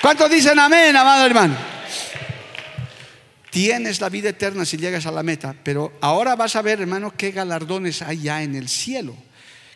[0.00, 1.69] ¿Cuántos dicen amén, amado hermano?
[3.50, 7.12] Tienes la vida eterna si llegas a la meta, pero ahora vas a ver, hermano,
[7.16, 9.16] qué galardones hay ya en el cielo.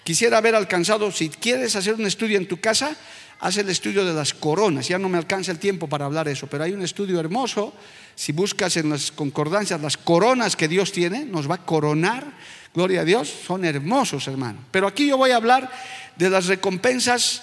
[0.05, 2.97] Quisiera haber alcanzado, si quieres hacer un estudio en tu casa,
[3.41, 4.87] haz el estudio de las coronas.
[4.87, 7.75] Ya no me alcanza el tiempo para hablar eso, pero hay un estudio hermoso.
[8.15, 12.33] Si buscas en las concordancias las coronas que Dios tiene, nos va a coronar.
[12.75, 14.59] Gloria a Dios, son hermosos, hermano.
[14.71, 15.71] Pero aquí yo voy a hablar
[16.17, 17.43] de las recompensas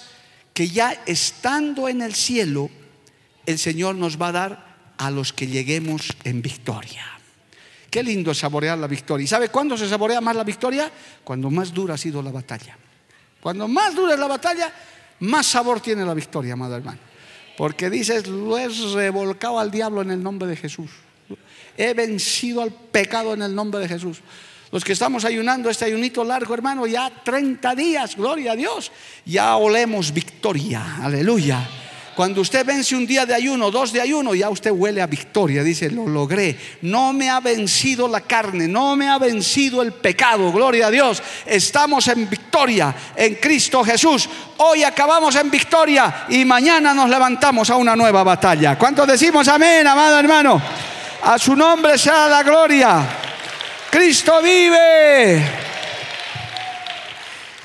[0.54, 2.70] que ya estando en el cielo,
[3.44, 7.04] el Señor nos va a dar a los que lleguemos en victoria.
[7.90, 9.24] Qué lindo saborear la victoria.
[9.24, 10.90] ¿Y sabe cuándo se saborea más la victoria?
[11.22, 12.76] Cuando más dura ha sido la batalla.
[13.40, 14.72] Cuando más dura es la batalla,
[15.20, 16.98] más sabor tiene la victoria, amado hermano.
[17.56, 20.90] Porque dices, lo he revolcado al diablo en el nombre de Jesús.
[21.76, 24.20] He vencido al pecado en el nombre de Jesús.
[24.70, 28.90] Los que estamos ayunando este ayunito largo, hermano, ya 30 días, gloria a Dios,
[29.26, 31.81] ya olemos victoria, aleluya.
[32.14, 35.62] Cuando usted vence un día de ayuno, dos de ayuno, ya usted huele a victoria.
[35.62, 36.58] Dice, lo logré.
[36.82, 40.52] No me ha vencido la carne, no me ha vencido el pecado.
[40.52, 41.22] Gloria a Dios.
[41.46, 44.28] Estamos en victoria en Cristo Jesús.
[44.58, 48.76] Hoy acabamos en victoria y mañana nos levantamos a una nueva batalla.
[48.76, 50.60] ¿Cuántos decimos amén, amado hermano?
[51.22, 53.08] A su nombre sea la gloria.
[53.90, 55.42] Cristo vive.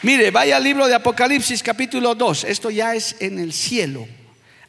[0.04, 2.46] Mire, vaya al libro de Apocalipsis capítulo 2.
[2.46, 4.08] Esto ya es en el cielo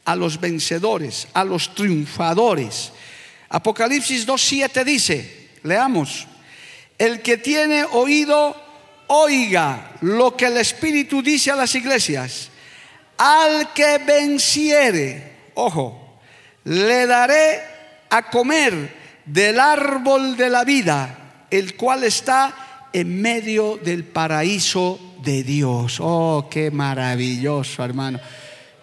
[0.09, 2.92] a los vencedores, a los triunfadores.
[3.51, 6.27] Apocalipsis 2.7 dice, leamos,
[6.97, 8.57] el que tiene oído,
[9.09, 12.49] oiga lo que el Espíritu dice a las iglesias.
[13.18, 16.21] Al que venciere, ojo,
[16.64, 17.61] le daré
[18.09, 25.42] a comer del árbol de la vida, el cual está en medio del paraíso de
[25.42, 25.99] Dios.
[26.01, 28.18] Oh, qué maravilloso, hermano.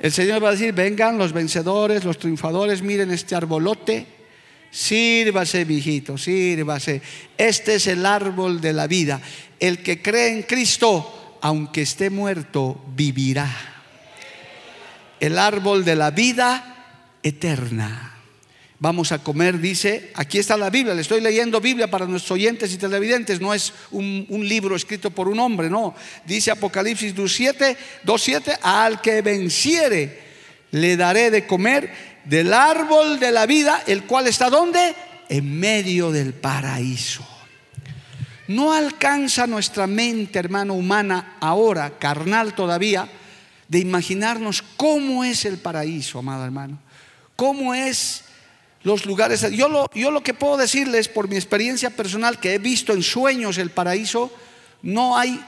[0.06, 4.06] El Señor va a decir, vengan los vencedores, los triunfadores, miren este arbolote,
[4.70, 7.02] sírvase, viejito, sírvase.
[7.36, 9.20] Este es el árbol de la vida.
[9.60, 13.50] El que cree en Cristo, aunque esté muerto, vivirá.
[15.20, 18.15] El árbol de la vida eterna.
[18.78, 22.74] Vamos a comer, dice, aquí está la Biblia, le estoy leyendo Biblia para nuestros oyentes
[22.74, 25.96] y televidentes, no es un, libro escrito por un hombre, no.
[26.26, 30.26] Dice Apocalipsis 2.7, 2.7, al que venciere
[30.72, 31.90] le daré de comer
[32.26, 34.94] del árbol de la vida, el cual está donde?
[35.30, 37.26] En medio del paraíso.
[38.50, 43.08] No alcanza nuestra mente, hermano, humana, ahora, carnal todavía,
[43.70, 46.78] de imaginarnos cómo es el paraíso, amado hermano.
[47.38, 48.25] Cómo es
[48.86, 49.42] los lugares.
[49.52, 53.02] Yo lo, yo lo que puedo decirles por mi experiencia personal que he visto en
[53.04, 54.32] sueños el paraíso,
[54.84, 55.44] no hay,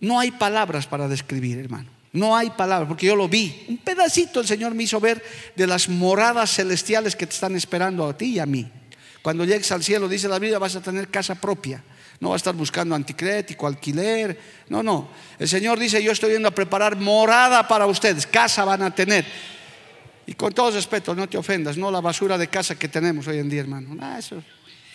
[0.00, 1.90] no hay palabras para describir, hermano.
[2.12, 3.64] No hay palabras, porque yo lo vi.
[3.68, 5.22] Un pedacito el Señor me hizo ver
[5.56, 8.70] de las moradas celestiales que te están esperando a ti y a mí.
[9.22, 11.82] Cuando llegues al cielo, dice la Biblia, vas a tener casa propia.
[12.20, 14.38] No vas a estar buscando anticrético, alquiler.
[14.68, 15.08] No, no.
[15.40, 18.28] El Señor dice, yo estoy yendo a preparar morada para ustedes.
[18.28, 19.24] Casa van a tener.
[20.26, 23.38] Y con todo respeto, no te ofendas, no la basura de casa que tenemos hoy
[23.38, 23.96] en día, hermano.
[24.16, 24.42] eso,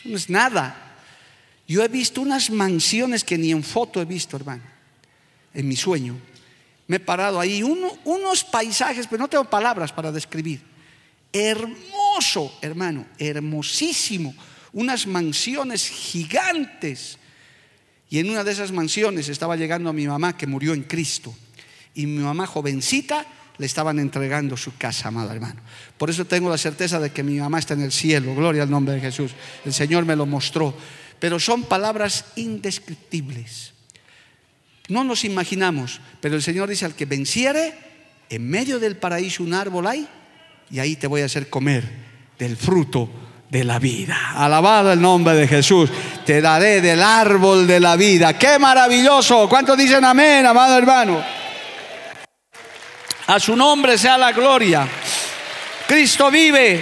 [0.06, 0.96] no es nada.
[1.68, 4.63] Yo he visto unas mansiones que ni en foto he visto, hermano,
[5.54, 6.16] en mi sueño.
[6.88, 10.62] Me he parado ahí, unos paisajes, pero no tengo palabras para describir.
[11.34, 14.34] Hermoso, hermano, hermosísimo.
[14.72, 17.18] Unas mansiones gigantes.
[18.10, 21.36] Y en una de esas mansiones estaba llegando a mi mamá que murió en Cristo.
[21.94, 23.26] Y mi mamá jovencita
[23.58, 25.62] le estaban entregando su casa, amado hermano.
[25.98, 28.70] Por eso tengo la certeza de que mi mamá está en el cielo, gloria al
[28.70, 29.32] nombre de Jesús.
[29.65, 30.76] El Señor me lo mostró.
[31.20, 33.74] Pero son palabras indescriptibles.
[34.88, 37.74] No nos imaginamos, pero el Señor dice al que venciere,
[38.30, 40.08] en medio del paraíso un árbol hay,
[40.70, 41.84] y ahí te voy a hacer comer
[42.38, 43.10] del fruto
[43.50, 44.34] de la vida.
[44.36, 45.89] Alabado el nombre de Jesús.
[46.26, 48.38] Te daré del árbol de la vida.
[48.38, 49.48] Qué maravilloso.
[49.48, 51.37] ¿Cuántos dicen amén, amado hermano?
[53.28, 54.88] A su nombre sea la gloria.
[55.86, 56.82] Cristo vive.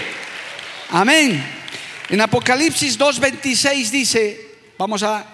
[0.92, 1.44] Amén.
[2.08, 5.26] En Apocalipsis 2.26 dice, vamos a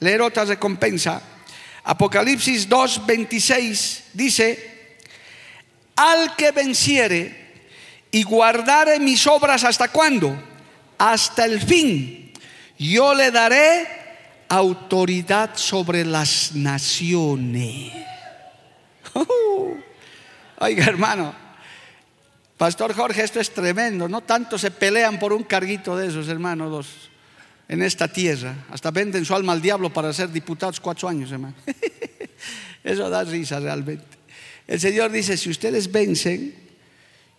[0.00, 1.22] leer otra recompensa.
[1.84, 4.98] Apocalipsis 2.26 dice,
[5.96, 7.48] al que venciere
[8.10, 10.36] y guardare mis obras hasta cuándo?
[10.98, 12.30] Hasta el fin.
[12.78, 13.88] Yo le daré
[14.50, 17.90] autoridad sobre las naciones.
[20.60, 21.34] Oiga, hermano,
[22.56, 24.08] Pastor Jorge, esto es tremendo.
[24.08, 26.88] No tanto se pelean por un carguito de esos, hermanos, dos,
[27.68, 28.66] en esta tierra.
[28.70, 31.54] Hasta venden su alma al diablo para ser diputados cuatro años, hermano.
[32.84, 34.18] Eso da risa realmente.
[34.66, 36.54] El Señor dice, si ustedes vencen,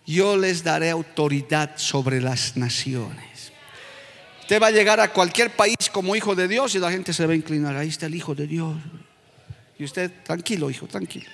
[0.06, 3.52] yo les daré autoridad sobre las naciones.
[4.42, 7.26] Usted va a llegar a cualquier país como hijo de Dios y la gente se
[7.26, 7.76] va a inclinar.
[7.76, 8.78] Ahí está el hijo de Dios.
[9.78, 11.30] Y usted, tranquilo, hijo, tranquilo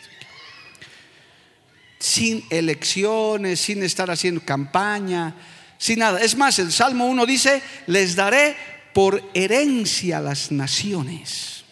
[2.06, 5.36] sin elecciones, sin estar haciendo campaña,
[5.80, 6.22] sin nada.
[6.22, 8.56] Es más, el Salmo 1 dice, les daré
[8.94, 11.64] por herencia las naciones.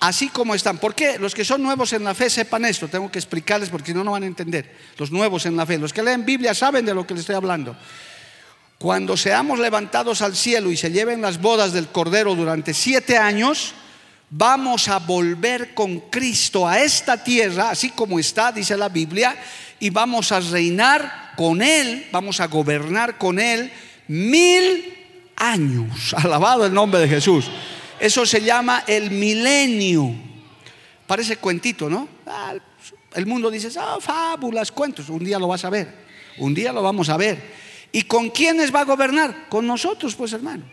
[0.00, 0.78] Así como están.
[0.78, 1.18] ¿Por qué?
[1.18, 2.88] Los que son nuevos en la fe sepan esto.
[2.88, 4.74] Tengo que explicarles porque no, no van a entender.
[4.96, 5.76] Los nuevos en la fe.
[5.76, 7.76] Los que leen Biblia saben de lo que les estoy hablando.
[8.78, 13.74] Cuando seamos levantados al cielo y se lleven las bodas del Cordero durante siete años,
[14.30, 19.36] vamos a volver con Cristo a esta tierra, así como está, dice la Biblia,
[19.80, 23.70] y vamos a reinar con Él, vamos a gobernar con Él
[24.08, 24.94] mil
[25.36, 26.14] años.
[26.16, 27.50] Alabado el nombre de Jesús.
[28.00, 30.14] Eso se llama el milenio.
[31.06, 32.08] Parece cuentito, ¿no?
[32.26, 32.54] Ah,
[33.14, 35.08] el mundo dice, ah, fábulas, cuentos.
[35.08, 36.06] Un día lo vas a ver.
[36.38, 37.42] Un día lo vamos a ver.
[37.90, 39.48] ¿Y con quiénes va a gobernar?
[39.48, 40.64] Con nosotros, pues hermano.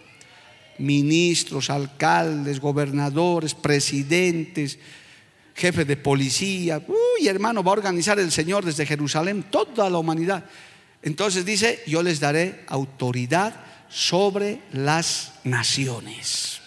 [0.78, 4.78] Ministros, alcaldes, gobernadores, presidentes,
[5.55, 6.82] jefes de policía.
[6.88, 10.45] Uy, hermano, va a organizar el Señor desde Jerusalén toda la humanidad.
[11.01, 13.55] Entonces dice, yo les daré autoridad
[13.89, 16.59] sobre las naciones.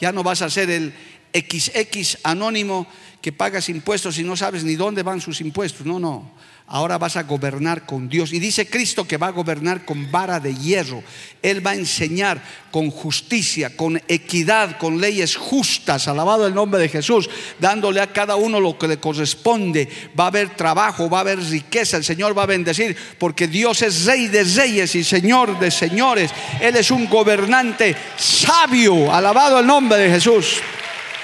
[0.00, 0.92] Ya no vas a ser el
[1.32, 2.86] XX anónimo
[3.22, 5.86] que pagas impuestos y no sabes ni dónde van sus impuestos.
[5.86, 6.32] No, no.
[6.66, 8.32] Ahora vas a gobernar con Dios.
[8.32, 11.02] Y dice Cristo que va a gobernar con vara de hierro.
[11.42, 16.08] Él va a enseñar con justicia, con equidad, con leyes justas.
[16.08, 17.28] Alabado el nombre de Jesús.
[17.60, 19.90] Dándole a cada uno lo que le corresponde.
[20.18, 21.98] Va a haber trabajo, va a haber riqueza.
[21.98, 26.30] El Señor va a bendecir porque Dios es rey de reyes y Señor de señores.
[26.62, 29.12] Él es un gobernante sabio.
[29.12, 30.62] Alabado el nombre de Jesús.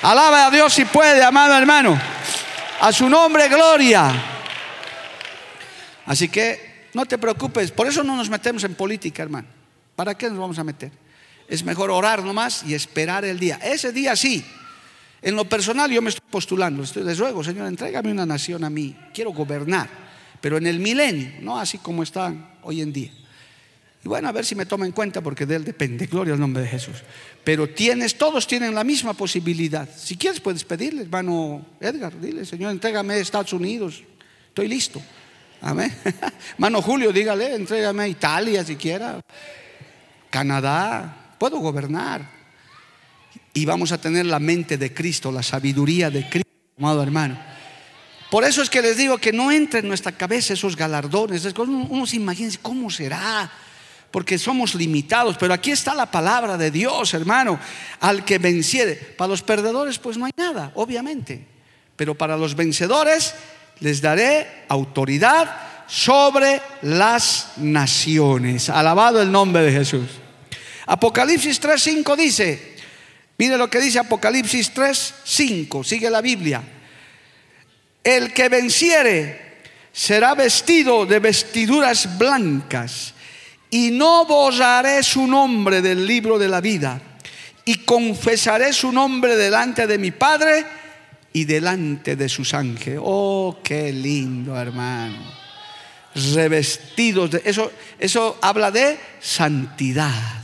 [0.03, 1.99] Alaba a Dios si puede, amado hermano.
[2.83, 4.40] A su nombre, gloria.
[6.11, 9.47] Así que no te preocupes, por eso no nos metemos en política, hermano.
[9.95, 10.91] ¿Para qué nos vamos a meter?
[11.47, 13.61] Es mejor orar nomás y esperar el día.
[13.63, 14.45] Ese día sí.
[15.23, 18.71] En lo personal yo me estoy postulando, estoy de ruego, Señor, entrégame una nación a
[18.71, 18.97] mí.
[19.15, 19.89] Quiero gobernar,
[20.41, 23.13] pero en el milenio, no así como están hoy en día.
[24.05, 26.07] Y bueno, a ver si me toma en cuenta porque de él depende.
[26.07, 26.97] Gloria al nombre de Jesús.
[27.45, 29.89] Pero tienes, todos tienen la misma posibilidad.
[29.97, 34.03] Si quieres puedes pedirle, hermano Edgar, dile, Señor, entrégame a Estados Unidos.
[34.49, 35.01] Estoy listo.
[35.63, 35.95] Amén.
[36.53, 39.21] Hermano Julio, dígale, entrégame a Italia siquiera.
[40.31, 41.35] Canadá.
[41.39, 42.23] Puedo gobernar.
[43.53, 47.39] Y vamos a tener la mente de Cristo, la sabiduría de Cristo, amado hermano.
[48.31, 51.45] Por eso es que les digo que no entre en nuestra cabeza esos galardones.
[51.57, 53.51] Uno se imagina cómo será
[54.11, 55.37] porque somos limitados.
[55.37, 57.59] Pero aquí está la palabra de Dios, hermano,
[58.01, 58.95] al que venciere.
[58.95, 61.45] Para los perdedores, pues no hay nada, obviamente.
[61.97, 63.35] Pero para los vencedores
[63.81, 68.69] les daré autoridad sobre las naciones.
[68.69, 70.09] Alabado el nombre de Jesús.
[70.87, 72.77] Apocalipsis 3:5 dice,
[73.39, 76.63] mire lo que dice Apocalipsis 3:5, sigue la Biblia.
[78.03, 79.51] El que venciere
[79.93, 83.15] será vestido de vestiduras blancas
[83.71, 87.01] y no borraré su nombre del libro de la vida
[87.65, 90.65] y confesaré su nombre delante de mi Padre
[91.33, 93.01] y delante de sus ángeles.
[93.03, 95.41] Oh, qué lindo, hermano.
[96.35, 100.41] Revestidos de eso, eso habla de santidad.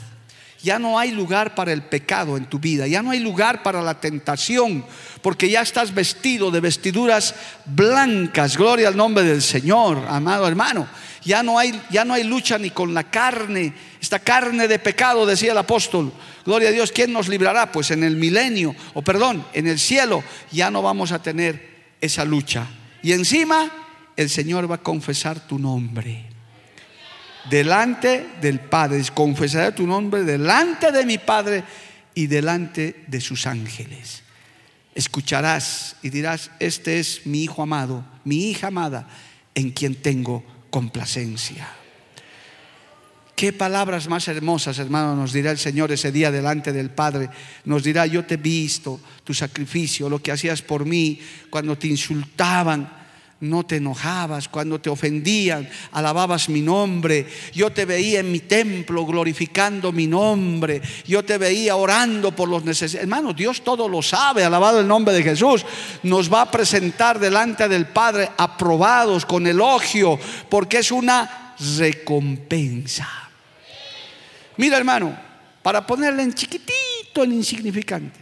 [0.62, 3.82] Ya no hay lugar para el pecado en tu vida, ya no hay lugar para
[3.82, 4.84] la tentación,
[5.22, 7.34] porque ya estás vestido de vestiduras
[7.66, 8.56] blancas.
[8.56, 10.88] Gloria al nombre del Señor, amado hermano.
[11.26, 15.26] Ya no hay, ya no hay lucha ni con la carne, esta carne de pecado,
[15.26, 16.12] decía el apóstol.
[16.44, 17.72] Gloria a Dios, ¿quién nos librará?
[17.72, 20.22] Pues en el milenio, o perdón, en el cielo
[20.52, 22.68] ya no vamos a tener esa lucha.
[23.02, 23.68] Y encima
[24.16, 26.26] el Señor va a confesar tu nombre.
[27.50, 31.64] Delante del Padre, confesaré tu nombre delante de mi Padre
[32.14, 34.22] y delante de sus ángeles.
[34.94, 39.08] Escucharás y dirás, este es mi Hijo amado, mi hija amada,
[39.56, 41.68] en quien tengo complacencia.
[43.36, 47.28] Qué palabras más hermosas, hermano, nos dirá el Señor ese día delante del Padre.
[47.66, 51.86] Nos dirá, yo te he visto, tu sacrificio, lo que hacías por mí, cuando te
[51.86, 53.05] insultaban,
[53.40, 57.26] no te enojabas, cuando te ofendían, alababas mi nombre.
[57.52, 60.80] Yo te veía en mi templo glorificando mi nombre.
[61.06, 63.02] Yo te veía orando por los necesitados.
[63.02, 65.66] Hermano, Dios todo lo sabe, alabado el nombre de Jesús.
[66.02, 70.18] Nos va a presentar delante del Padre aprobados con elogio,
[70.48, 73.08] porque es una recompensa.
[74.56, 75.16] Mira, hermano,
[75.62, 78.18] para ponerle en chiquitito, en insignificante,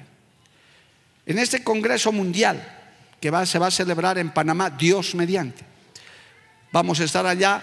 [1.27, 2.84] en este Congreso Mundial,
[3.25, 5.64] que se va a celebrar en Panamá, Dios mediante.
[6.70, 7.62] Vamos a estar allá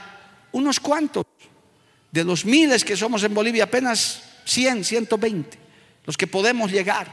[0.54, 1.24] unos cuantos.
[2.12, 5.60] De los miles que somos en Bolivia, apenas 100, 120,
[6.04, 7.08] los que podemos llegar.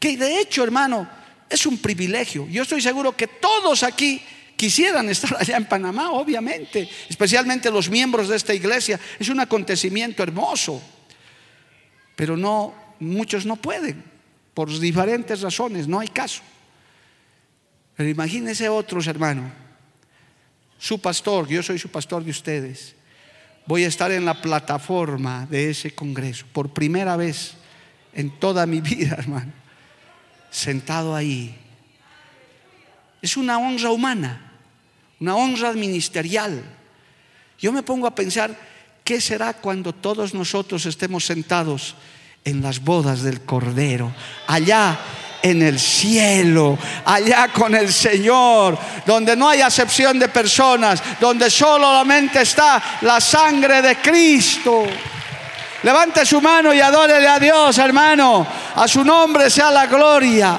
[0.00, 1.06] Que de hecho, hermano,
[1.50, 2.48] es un privilegio.
[2.48, 4.22] Yo estoy seguro que todos aquí
[4.56, 8.98] quisieran estar allá en Panamá, obviamente, especialmente los miembros de esta iglesia.
[9.18, 10.80] Es un acontecimiento hermoso,
[12.16, 14.02] pero no, muchos no pueden,
[14.54, 16.42] por diferentes razones, no hay caso.
[17.96, 19.50] Pero imagínense otros, hermano.
[20.78, 22.94] Su pastor, yo soy su pastor de ustedes.
[23.66, 27.54] Voy a estar en la plataforma de ese congreso por primera vez
[28.12, 29.52] en toda mi vida, hermano.
[30.50, 31.56] sentado ahí.
[33.22, 34.52] Es una honra humana,
[35.18, 36.62] una honra ministerial.
[37.58, 38.54] Yo me pongo a pensar,
[39.02, 41.94] ¿qué será cuando todos nosotros estemos sentados
[42.44, 44.14] en las bodas del Cordero,
[44.46, 44.98] allá
[45.44, 52.40] en el cielo, allá con el Señor, donde no hay acepción de personas, donde solamente
[52.40, 54.84] está la sangre de Cristo.
[55.82, 58.46] Levante su mano y adórele a Dios, hermano.
[58.74, 60.58] A su nombre sea la gloria.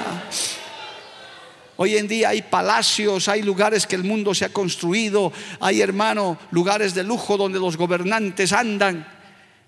[1.78, 6.38] Hoy en día hay palacios, hay lugares que el mundo se ha construido, hay hermano,
[6.52, 9.04] lugares de lujo donde los gobernantes andan.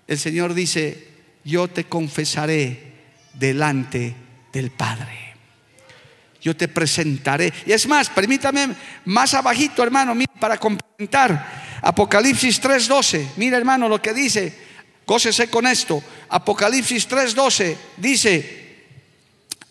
[0.07, 1.09] El Señor dice,
[1.43, 2.93] yo te confesaré
[3.33, 4.15] delante
[4.51, 5.35] del Padre.
[6.41, 7.51] Yo te presentaré.
[7.65, 8.69] Y es más, permítame
[9.05, 11.79] más abajito, hermano, para complementar.
[11.81, 13.31] Apocalipsis 3:12.
[13.37, 14.69] Mira, hermano, lo que dice.
[15.05, 16.01] Gócese con esto.
[16.29, 18.85] Apocalipsis 3:12 dice,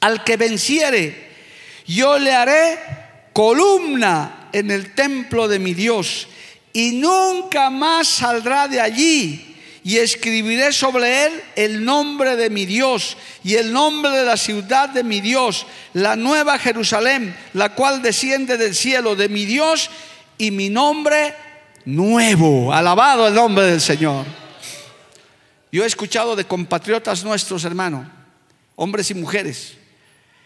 [0.01, 1.29] al que venciere,
[1.87, 2.79] yo le haré
[3.33, 6.29] columna en el templo de mi Dios
[6.73, 9.48] y nunca más saldrá de allí
[9.89, 14.91] y escribiré sobre él el nombre de mi Dios y el nombre de la ciudad
[14.91, 15.65] de mi Dios,
[15.95, 19.89] la nueva Jerusalén, la cual desciende del cielo de mi Dios
[20.37, 21.35] y mi nombre
[21.87, 22.71] nuevo.
[22.71, 24.27] Alabado el nombre del Señor.
[25.73, 28.07] Yo he escuchado de compatriotas nuestros, hermanos,
[28.77, 29.79] hombres y mujeres,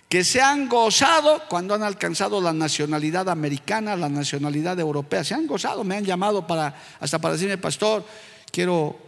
[0.09, 5.25] que se han gozado cuando han alcanzado la nacionalidad americana, la nacionalidad europea.
[5.25, 8.07] Se han gozado, me han llamado para, hasta para decirme, pastor,
[8.53, 9.02] quiero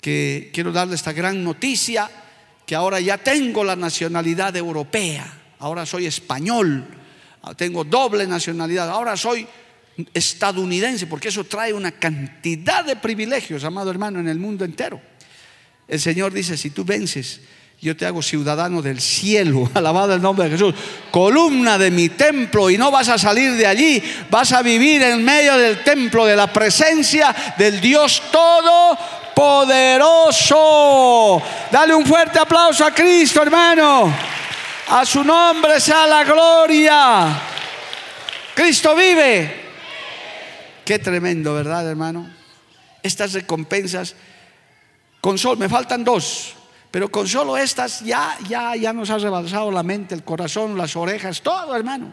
[0.00, 2.10] que quiero darle esta gran noticia,
[2.66, 5.26] que ahora ya tengo la nacionalidad europea,
[5.58, 6.86] ahora soy español,
[7.56, 9.46] tengo doble nacionalidad, ahora soy
[10.14, 15.00] estadounidense, porque eso trae una cantidad de privilegios, amado hermano, en el mundo entero.
[15.88, 17.40] El Señor dice, si tú vences,
[17.80, 20.74] yo te hago ciudadano del cielo, alabado el nombre de Jesús,
[21.10, 25.24] columna de mi templo y no vas a salir de allí, vas a vivir en
[25.24, 28.22] medio del templo de la presencia del Dios
[29.38, 31.40] Todopoderoso.
[31.70, 34.12] Dale un fuerte aplauso a Cristo, hermano.
[34.88, 37.40] A su nombre sea la gloria.
[38.52, 39.68] Cristo vive.
[40.84, 42.28] Qué tremendo, ¿verdad, hermano?
[43.00, 44.16] Estas recompensas
[45.20, 46.54] con sol, me faltan dos.
[46.90, 50.96] Pero con solo estas ya, ya, ya nos ha rebalsado la mente, el corazón, las
[50.96, 52.12] orejas, todo, hermano.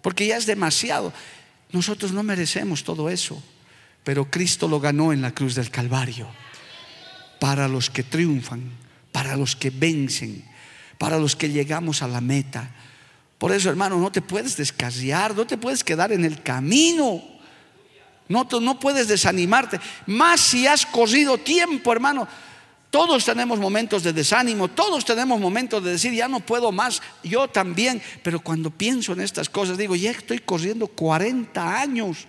[0.00, 1.12] Porque ya es demasiado.
[1.72, 3.38] Nosotros no merecemos todo eso.
[4.08, 6.26] Pero Cristo lo ganó en la cruz del Calvario.
[7.38, 8.62] Para los que triunfan,
[9.12, 10.46] para los que vencen,
[10.96, 12.70] para los que llegamos a la meta.
[13.36, 17.22] Por eso, hermano, no te puedes descasear, no te puedes quedar en el camino.
[18.28, 19.78] No, no puedes desanimarte.
[20.06, 22.26] Más si has corrido tiempo, hermano.
[22.88, 27.46] Todos tenemos momentos de desánimo, todos tenemos momentos de decir, ya no puedo más, yo
[27.46, 32.26] también, pero cuando pienso en estas cosas digo, ya estoy corriendo 40 años,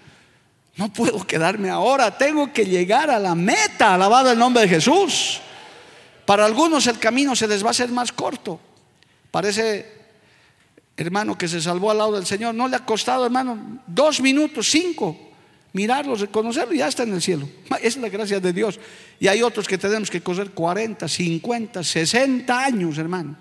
[0.76, 5.42] no puedo quedarme ahora, tengo que llegar a la meta, alabado el nombre de Jesús.
[6.26, 8.60] Para algunos el camino se les va a hacer más corto.
[9.32, 9.86] Parece,
[10.96, 14.70] hermano, que se salvó al lado del Señor, no le ha costado, hermano, dos minutos,
[14.70, 15.30] cinco
[15.74, 17.48] mirarlo, reconocerlo y ya está en el cielo.
[17.82, 18.80] Es la gracia de Dios.
[19.20, 23.36] Y hay otros que tenemos que correr 40, 50, 60 años, hermano.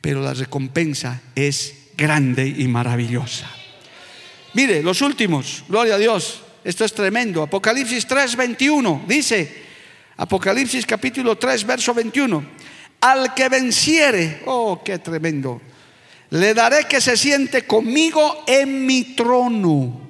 [0.00, 3.50] Pero la recompensa es grande y maravillosa.
[4.54, 6.42] Mire, los últimos, gloria a Dios.
[6.62, 7.42] Esto es tremendo.
[7.42, 9.04] Apocalipsis 3, 21.
[9.08, 9.62] Dice,
[10.16, 12.44] Apocalipsis capítulo 3, verso 21.
[13.00, 15.60] Al que venciere, oh, qué tremendo.
[16.30, 20.02] Le daré que se siente conmigo en mi trono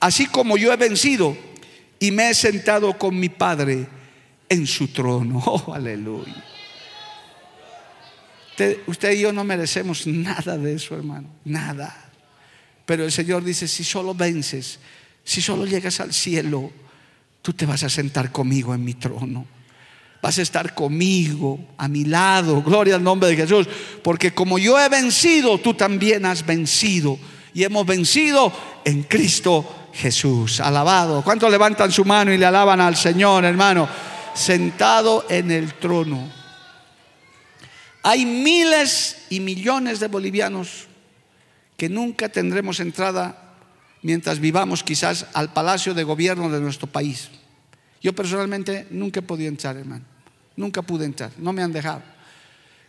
[0.00, 1.36] así como yo he vencido
[1.98, 3.86] y me he sentado con mi Padre
[4.48, 5.40] en su trono.
[5.46, 6.44] Oh, aleluya.
[8.86, 12.09] Usted, y yo no merecemos nada de eso, hermano, nada.
[12.90, 14.80] Pero el Señor dice, si solo vences,
[15.22, 16.72] si solo llegas al cielo,
[17.40, 19.46] tú te vas a sentar conmigo en mi trono.
[20.20, 23.68] Vas a estar conmigo, a mi lado, gloria al nombre de Jesús.
[24.02, 27.16] Porque como yo he vencido, tú también has vencido.
[27.54, 28.52] Y hemos vencido
[28.84, 30.58] en Cristo Jesús.
[30.58, 31.22] Alabado.
[31.22, 33.88] ¿Cuántos levantan su mano y le alaban al Señor, hermano?
[34.34, 36.28] Sentado en el trono.
[38.02, 40.89] Hay miles y millones de bolivianos
[41.80, 43.56] que nunca tendremos entrada
[44.02, 47.30] mientras vivamos quizás al palacio de gobierno de nuestro país.
[48.02, 50.04] Yo personalmente nunca he podido entrar, hermano.
[50.56, 51.30] Nunca pude entrar.
[51.38, 52.02] No me han dejado.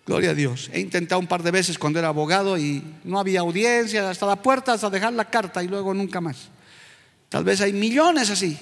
[0.06, 0.70] Gloria a Dios.
[0.74, 4.36] He intentado un par de veces cuando era abogado y no había audiencia, hasta la
[4.36, 6.50] puerta, hasta dejar la carta y luego nunca más.
[7.30, 8.60] Tal vez hay millones así,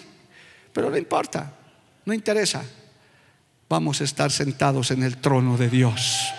[0.71, 1.55] pero no importa,
[2.05, 2.63] no interesa.
[3.67, 6.35] Vamos a estar sentados en el trono de Dios.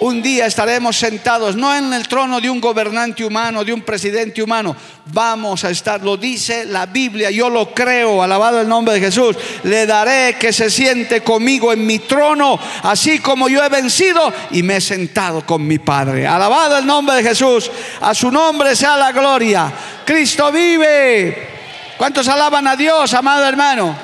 [0.00, 4.42] Un día estaremos sentados no en el trono de un gobernante humano, de un presidente
[4.42, 4.74] humano.
[5.06, 9.36] Vamos a estar, lo dice la Biblia, yo lo creo, alabado el nombre de Jesús.
[9.62, 14.64] Le daré que se siente conmigo en mi trono, así como yo he vencido y
[14.64, 16.26] me he sentado con mi Padre.
[16.26, 17.70] Alabado el nombre de Jesús.
[18.00, 19.72] A su nombre sea la gloria.
[20.04, 21.54] Cristo vive.
[21.96, 23.96] ¿Cuántos alaban a Dios, amado hermano?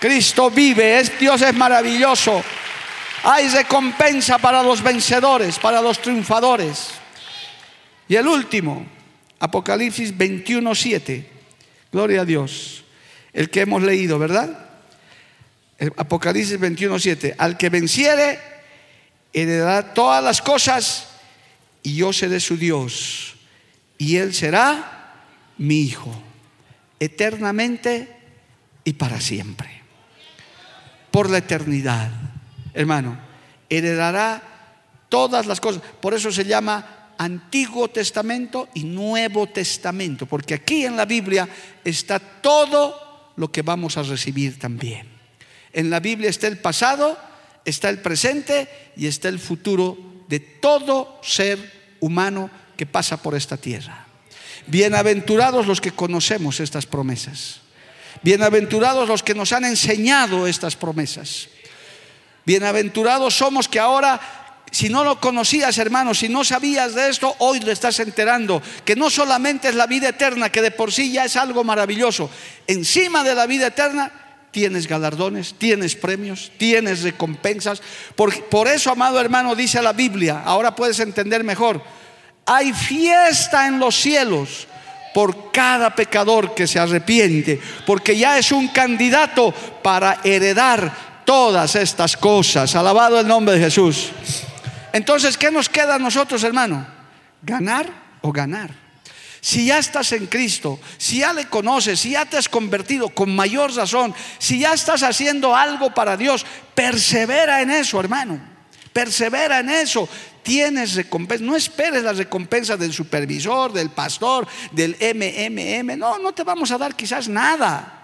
[0.00, 2.42] Cristo vive, es, Dios es maravilloso.
[3.22, 6.90] Hay recompensa para los vencedores, para los triunfadores.
[8.08, 8.86] Y el último,
[9.38, 11.30] Apocalipsis 21, 7.
[11.92, 12.84] Gloria a Dios.
[13.32, 14.70] El que hemos leído, ¿verdad?
[15.96, 17.34] Apocalipsis 21, 7.
[17.38, 18.38] Al que venciere,
[19.32, 21.08] heredará todas las cosas
[21.82, 23.36] y yo seré su Dios.
[23.98, 25.14] Y él será
[25.58, 26.10] mi hijo,
[26.98, 28.08] eternamente
[28.84, 29.82] y para siempre.
[31.10, 32.10] Por la eternidad
[32.74, 33.18] hermano,
[33.68, 34.42] heredará
[35.08, 35.82] todas las cosas.
[36.00, 41.48] Por eso se llama Antiguo Testamento y Nuevo Testamento, porque aquí en la Biblia
[41.84, 45.06] está todo lo que vamos a recibir también.
[45.72, 47.18] En la Biblia está el pasado,
[47.64, 51.58] está el presente y está el futuro de todo ser
[52.00, 54.06] humano que pasa por esta tierra.
[54.66, 57.60] Bienaventurados los que conocemos estas promesas.
[58.22, 61.48] Bienaventurados los que nos han enseñado estas promesas.
[62.50, 64.20] Bienaventurados somos que ahora,
[64.72, 68.60] si no lo conocías, hermano, si no sabías de esto, hoy lo estás enterando.
[68.84, 72.28] Que no solamente es la vida eterna, que de por sí ya es algo maravilloso.
[72.66, 74.10] Encima de la vida eterna
[74.50, 77.82] tienes galardones, tienes premios, tienes recompensas.
[78.16, 81.80] Por, por eso, amado hermano, dice la Biblia, ahora puedes entender mejor.
[82.46, 84.66] Hay fiesta en los cielos
[85.14, 92.16] por cada pecador que se arrepiente, porque ya es un candidato para heredar todas estas
[92.16, 92.74] cosas.
[92.74, 94.10] Alabado el nombre de Jesús.
[94.92, 96.84] Entonces, ¿qué nos queda a nosotros, hermano?
[97.40, 97.86] ¿Ganar
[98.20, 98.74] o ganar?
[99.40, 103.32] Si ya estás en Cristo, si ya le conoces, si ya te has convertido con
[103.32, 108.40] mayor razón, si ya estás haciendo algo para Dios, persevera en eso, hermano.
[108.92, 110.08] Persevera en eso.
[110.42, 111.44] Tienes recompensa.
[111.44, 115.96] No esperes la recompensa del supervisor, del pastor, del MMM.
[115.96, 117.99] No, no te vamos a dar quizás nada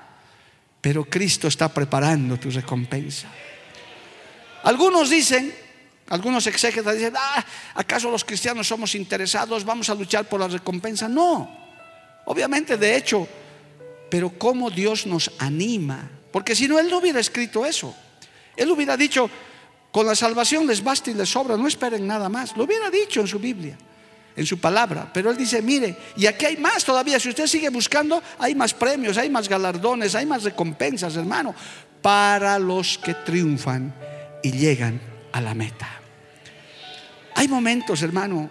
[0.87, 3.27] pero Cristo está preparando tu recompensa.
[4.63, 5.53] Algunos dicen,
[6.11, 9.65] algunos exégetas dicen, ah, ¿acaso los cristianos somos interesados?
[9.65, 11.09] Vamos a luchar por la recompensa.
[11.09, 11.51] No,
[12.27, 13.27] obviamente de hecho,
[14.09, 17.93] pero cómo Dios nos anima, porque si no, Él no hubiera escrito eso.
[18.57, 19.29] Él hubiera dicho,
[19.91, 22.57] con la salvación les basta y les sobra, no esperen nada más.
[22.57, 23.77] Lo hubiera dicho en su Biblia
[24.37, 25.11] en su palabra.
[25.13, 27.19] Pero Él dice, mire, y aquí hay más todavía.
[27.19, 31.55] Si usted sigue buscando, hay más premios, hay más galardones, hay más recompensas, hermano,
[32.03, 33.95] para los que triunfan
[34.43, 35.01] y llegan
[35.33, 35.89] a la meta.
[37.35, 38.49] Hay momentos, hermano,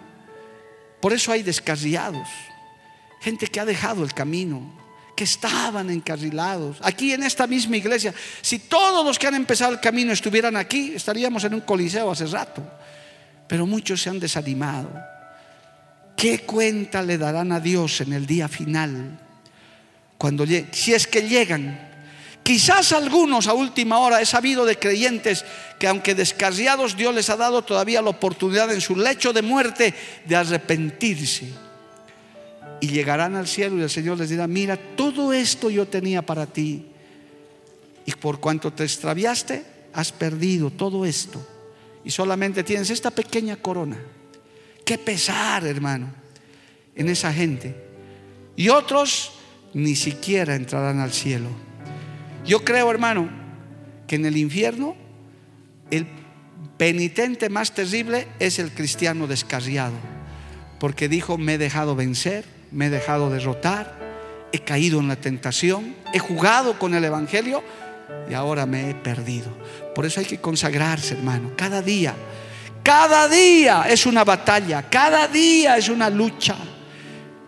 [1.00, 2.28] por eso hay descarriados,
[3.20, 4.74] gente que ha dejado el camino,
[5.16, 6.76] que estaban encarrilados.
[6.82, 8.12] Aquí en esta misma iglesia,
[8.42, 12.26] si todos los que han empezado el camino estuvieran aquí, estaríamos en un coliseo hace
[12.26, 12.62] rato.
[13.48, 14.90] Pero muchos se han desanimado
[16.16, 19.20] ¿Qué cuenta le darán a Dios en el día final?
[20.16, 21.94] Cuando si es que llegan.
[22.42, 25.44] Quizás algunos a última hora he sabido de creyentes
[25.78, 29.92] que aunque descarriados Dios les ha dado todavía la oportunidad en su lecho de muerte
[30.24, 31.48] de arrepentirse.
[32.80, 36.46] Y llegarán al cielo y el Señor les dirá, mira, todo esto yo tenía para
[36.46, 36.86] ti.
[38.06, 41.44] Y por cuanto te extraviaste, has perdido todo esto.
[42.04, 43.98] Y solamente tienes esta pequeña corona.
[44.86, 46.12] Qué pesar, hermano,
[46.94, 47.74] en esa gente.
[48.54, 49.32] Y otros
[49.74, 51.48] ni siquiera entrarán al cielo.
[52.46, 53.28] Yo creo, hermano,
[54.06, 54.94] que en el infierno
[55.90, 56.06] el
[56.76, 59.96] penitente más terrible es el cristiano descarriado,
[60.78, 63.98] porque dijo, me he dejado vencer, me he dejado derrotar,
[64.52, 67.64] he caído en la tentación, he jugado con el Evangelio
[68.30, 69.48] y ahora me he perdido.
[69.96, 72.14] Por eso hay que consagrarse, hermano, cada día
[72.86, 76.54] cada día es una batalla, cada día es una lucha.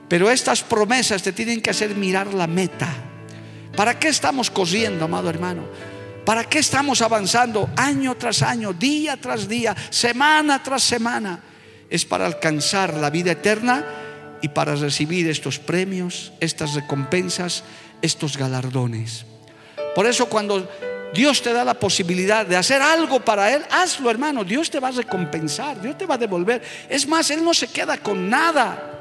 [0.08, 2.88] Pero estas promesas te tienen que hacer mirar la meta.
[3.76, 5.62] ¿Para qué estamos corriendo, amado hermano?
[6.24, 11.38] ¿Para qué estamos avanzando año tras año, día tras día, semana tras semana?
[11.88, 13.84] Es para alcanzar la vida eterna
[14.42, 17.62] y para recibir estos premios, estas recompensas,
[18.02, 19.24] estos galardones.
[19.94, 20.68] Por eso cuando
[21.12, 24.88] Dios te da la posibilidad de hacer algo para Él, hazlo hermano, Dios te va
[24.88, 26.62] a recompensar, Dios te va a devolver.
[26.88, 29.00] Es más, Él no se queda con nada.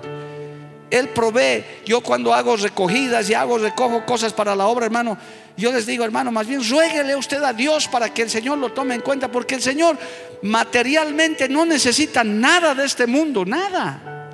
[0.90, 1.64] Él provee.
[1.86, 5.18] Yo cuando hago recogidas y hago, recojo cosas para la obra, hermano,
[5.58, 8.72] yo les digo, hermano, más bien ruéguele usted a Dios para que el Señor lo
[8.72, 9.98] tome en cuenta, porque el Señor
[10.44, 14.30] materialmente no necesita nada de este mundo, nada.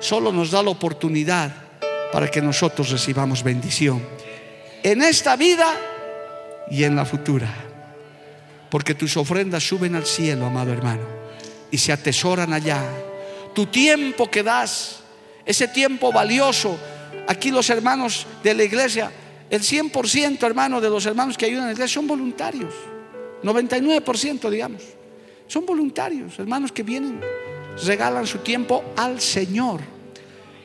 [0.00, 1.52] Solo nos da la oportunidad
[2.10, 4.02] para que nosotros recibamos bendición
[4.82, 5.66] en esta vida
[6.70, 7.48] y en la futura.
[8.70, 11.02] Porque tus ofrendas suben al cielo, amado hermano,
[11.70, 12.82] y se atesoran allá.
[13.54, 15.00] Tu tiempo que das,
[15.44, 16.78] ese tiempo valioso,
[17.26, 19.10] aquí los hermanos de la iglesia,
[19.50, 22.72] el 100% hermano de los hermanos que ayudan a la iglesia son voluntarios,
[23.42, 24.82] 99% digamos,
[25.48, 27.20] son voluntarios, hermanos que vienen,
[27.84, 29.80] regalan su tiempo al Señor.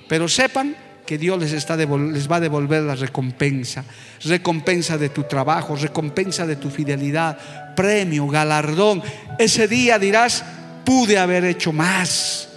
[0.08, 0.76] Pero sepan
[1.06, 3.86] que Dios les, está les va a devolver la recompensa,
[4.24, 9.03] recompensa de tu trabajo, recompensa de tu fidelidad, premio, galardón.
[9.38, 10.43] Ese día dirás,
[10.84, 12.49] pude haber hecho más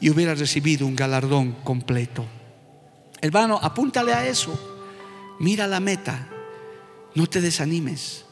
[0.00, 2.24] y hubiera recibido un galardón completo.
[3.20, 4.58] Hermano, apúntale a eso.
[5.40, 6.26] Mira la meta.
[7.14, 8.24] No te desanimes.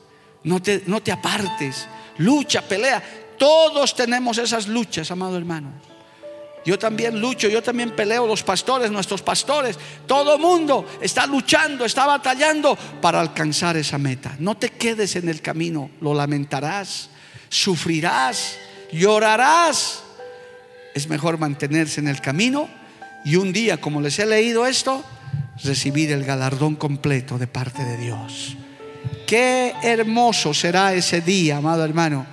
[0.45, 1.87] No te, no te apartes.
[2.19, 3.03] Lucha, pelea.
[3.39, 5.73] Todos tenemos esas luchas, amado hermano.
[6.65, 12.07] Yo también lucho, yo también peleo, los pastores, nuestros pastores, todo mundo está luchando, está
[12.07, 14.37] batallando para alcanzar esa meta.
[14.39, 17.11] No te quedes en el camino, lo lamentarás,
[17.49, 18.57] sufrirás,
[18.93, 20.03] llorarás.
[20.95, 22.69] Es mejor mantenerse en el camino
[23.25, 25.05] y un día, como les he leído esto,
[25.63, 28.57] recibir el galardón completo de parte de Dios.
[29.27, 32.27] Qué hermoso será ese día, amado hermano.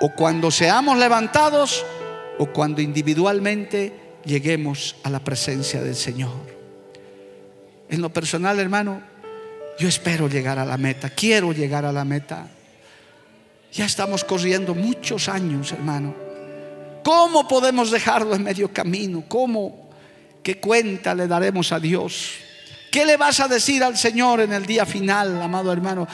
[0.00, 1.84] O cuando seamos levantados
[2.38, 3.92] o cuando individualmente
[4.24, 6.56] lleguemos a la presencia del Señor.
[7.88, 9.00] En lo personal, hermano,
[9.78, 12.48] yo espero llegar a la meta, quiero llegar a la meta.
[13.72, 16.14] Ya estamos corriendo muchos años, hermano.
[17.04, 19.24] ¿Cómo podemos dejarlo en medio camino?
[19.28, 19.90] ¿Cómo?
[20.42, 22.32] ¿Qué cuenta le daremos a Dios?
[22.90, 26.08] ¿Qué le vas a decir al Señor en el día final, amado hermano?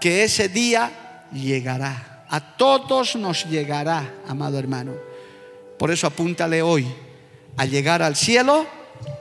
[0.00, 2.24] Que ese día llegará.
[2.28, 4.92] A todos nos llegará, amado hermano.
[5.78, 6.86] Por eso apúntale hoy
[7.56, 8.66] a llegar al cielo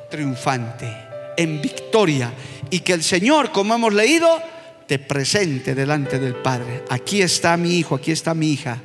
[0.09, 0.91] triunfante,
[1.37, 2.31] en victoria.
[2.69, 4.41] Y que el Señor, como hemos leído,
[4.87, 6.83] te presente delante del Padre.
[6.89, 8.81] Aquí está mi hijo, aquí está mi hija.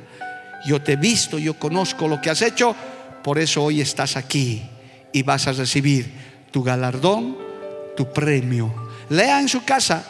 [0.65, 2.75] Yo te he visto, yo conozco lo que has hecho,
[3.23, 4.61] por eso hoy estás aquí
[5.11, 6.11] y vas a recibir
[6.51, 7.37] tu galardón,
[7.95, 8.73] tu premio.
[9.09, 10.03] Lea en su casa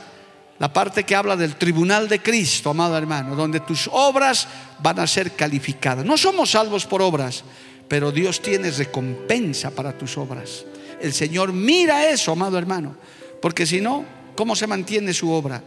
[0.61, 4.47] la parte que habla del tribunal de Cristo, amado hermano, donde tus obras
[4.77, 6.05] van a ser calificadas.
[6.05, 7.43] No somos salvos por obras,
[7.87, 10.63] pero Dios tiene recompensa para tus obras.
[11.01, 12.95] El Señor mira eso, amado hermano,
[13.41, 14.05] porque si no,
[14.35, 15.63] ¿cómo se mantiene su obra?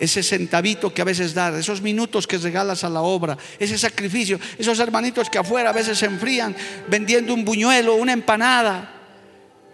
[0.00, 4.40] Ese centavito que a veces da, esos minutos que regalas a la obra, ese sacrificio,
[4.58, 6.56] esos hermanitos que afuera a veces se enfrían
[6.88, 8.98] vendiendo un buñuelo, una empanada.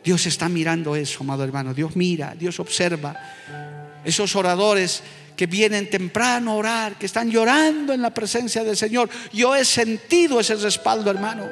[0.05, 1.73] Dios está mirando eso, amado hermano.
[1.73, 3.17] Dios mira, Dios observa
[4.05, 5.03] esos oradores
[5.37, 9.09] que vienen temprano a orar, que están llorando en la presencia del Señor.
[9.33, 11.49] Yo he sentido ese respaldo, hermano.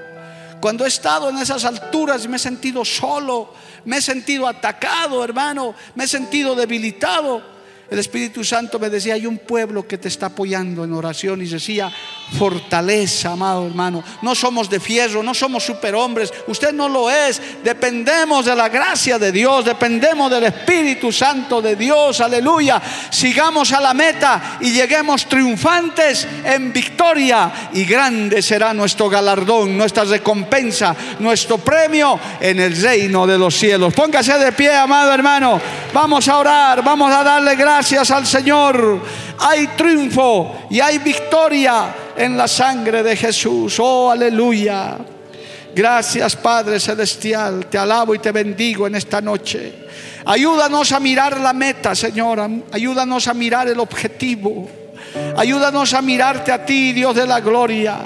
[0.60, 5.74] Cuando he estado en esas alturas me he sentido solo, me he sentido atacado, hermano,
[5.94, 7.40] me he sentido debilitado.
[7.88, 11.46] El Espíritu Santo me decía, hay un pueblo que te está apoyando en oración y
[11.46, 11.92] decía,
[12.32, 14.02] fortaleza, amado hermano.
[14.22, 17.40] No somos de fierro, no somos superhombres, usted no lo es.
[17.62, 22.80] Dependemos de la gracia de Dios, dependemos del Espíritu Santo de Dios, aleluya.
[23.10, 30.04] Sigamos a la meta y lleguemos triunfantes en victoria y grande será nuestro galardón, nuestra
[30.04, 33.94] recompensa, nuestro premio en el reino de los cielos.
[33.94, 35.60] Póngase de pie, amado hermano.
[35.92, 39.00] Vamos a orar, vamos a darle gracias al Señor.
[39.38, 43.78] Hay triunfo y hay victoria en la sangre de Jesús.
[43.78, 44.96] Oh, aleluya.
[45.74, 47.66] Gracias Padre Celestial.
[47.66, 49.86] Te alabo y te bendigo en esta noche.
[50.24, 52.40] Ayúdanos a mirar la meta, Señor.
[52.72, 54.68] Ayúdanos a mirar el objetivo.
[55.36, 57.98] Ayúdanos a mirarte a ti, Dios de la gloria.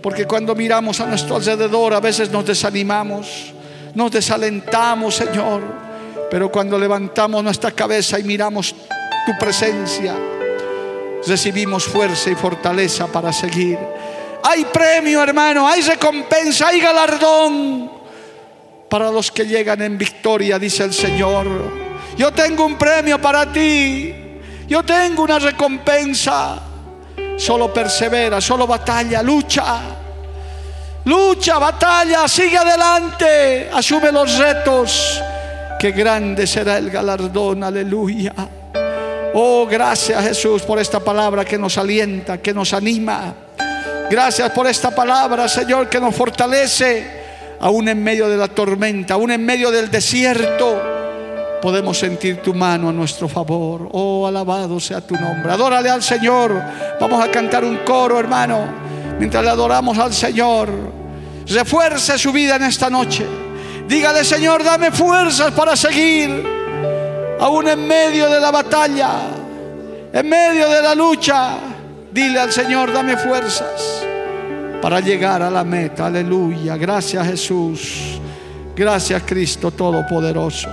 [0.00, 3.52] Porque cuando miramos a nuestro alrededor a veces nos desanimamos,
[3.94, 5.62] nos desalentamos, Señor.
[6.30, 8.74] Pero cuando levantamos nuestra cabeza y miramos
[9.26, 10.14] tu presencia,
[11.26, 13.78] recibimos fuerza y fortaleza para seguir.
[14.42, 17.90] Hay premio, hermano, hay recompensa, hay galardón
[18.88, 21.46] para los que llegan en victoria, dice el Señor.
[22.16, 24.14] Yo tengo un premio para ti,
[24.68, 26.62] yo tengo una recompensa.
[27.36, 29.80] Solo persevera, solo batalla, lucha.
[31.04, 35.22] Lucha, batalla, sigue adelante, asume los retos
[35.78, 38.32] Qué grande será el galardón, aleluya.
[39.38, 43.34] Oh, gracias Jesús por esta palabra que nos alienta, que nos anima.
[44.10, 47.26] Gracias por esta palabra, Señor, que nos fortalece.
[47.60, 50.80] aún en medio de la tormenta, aún en medio del desierto,
[51.60, 53.90] podemos sentir tu mano a nuestro favor.
[53.92, 55.52] Oh, alabado sea tu nombre.
[55.52, 56.58] Adórale al Señor.
[56.98, 58.60] Vamos a cantar un coro, hermano,
[59.18, 60.70] mientras le adoramos al Señor.
[61.46, 63.26] Refuerce su vida en esta noche.
[63.86, 66.42] Dígale, Señor, dame fuerzas para seguir,
[67.40, 69.10] aún en medio de la batalla,
[70.12, 71.56] en medio de la lucha.
[72.10, 74.04] Dile al Señor, dame fuerzas
[74.80, 76.06] para llegar a la meta.
[76.06, 76.76] Aleluya.
[76.76, 78.20] Gracias Jesús.
[78.74, 80.68] Gracias Cristo Todopoderoso.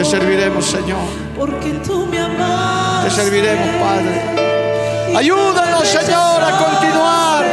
[0.00, 0.96] Te serviremos, Señor.
[1.36, 3.10] porque tú me amaste.
[3.10, 5.14] Te serviremos, Padre.
[5.14, 7.44] Ayúdanos, Señor, a continuar.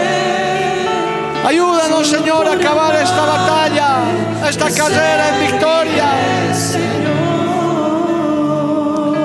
[1.46, 3.98] Ayúdanos, Señor, a acabar esta batalla,
[4.48, 6.06] esta carrera en victoria.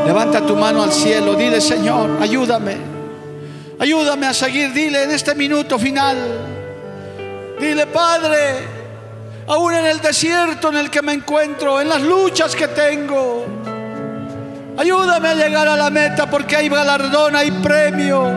[0.04, 2.76] Levanta tu mano al cielo, dile, Señor, ayúdame.
[3.78, 6.18] Ayúdame a seguir, dile en este minuto final.
[7.60, 8.81] Dile, Padre,
[9.46, 13.46] aún en el desierto en el que me encuentro, en las luchas que tengo,
[14.76, 18.30] ayúdame a llegar a la meta porque hay galardón, hay premio.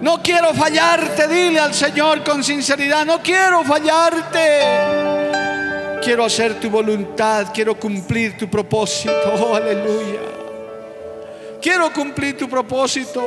[0.00, 4.60] No quiero fallarte, dile al Señor con sinceridad, no quiero fallarte.
[6.02, 9.34] Quiero hacer tu voluntad, quiero cumplir tu propósito.
[9.38, 10.20] Oh, aleluya.
[11.60, 13.22] Quiero cumplir tu propósito.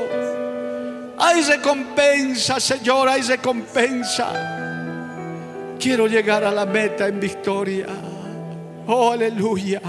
[1.20, 4.63] Hay recompensa, Señor, hay recompensa.
[5.84, 7.88] Quiero llegar a la meta en victoria.
[8.88, 9.82] Oh, aleluya.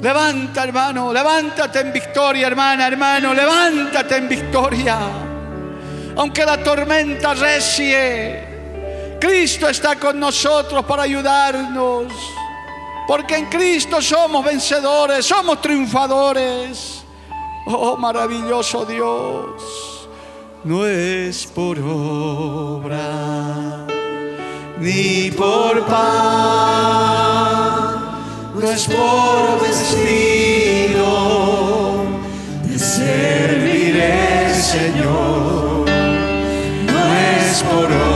[0.00, 4.96] Levanta, hermano, levántate en victoria, hermana, hermano, levántate en victoria.
[6.14, 12.12] Aunque la tormenta recie, Cristo está con nosotros para ayudarnos.
[13.08, 17.02] Porque en Cristo somos vencedores, somos triunfadores.
[17.66, 20.08] Oh, maravilloso Dios.
[20.62, 23.26] No es por obra
[24.86, 25.96] ni por paz,
[28.54, 31.08] no es por vestido,
[32.68, 35.86] te serviré, Señor,
[36.86, 37.02] no
[37.34, 38.15] es por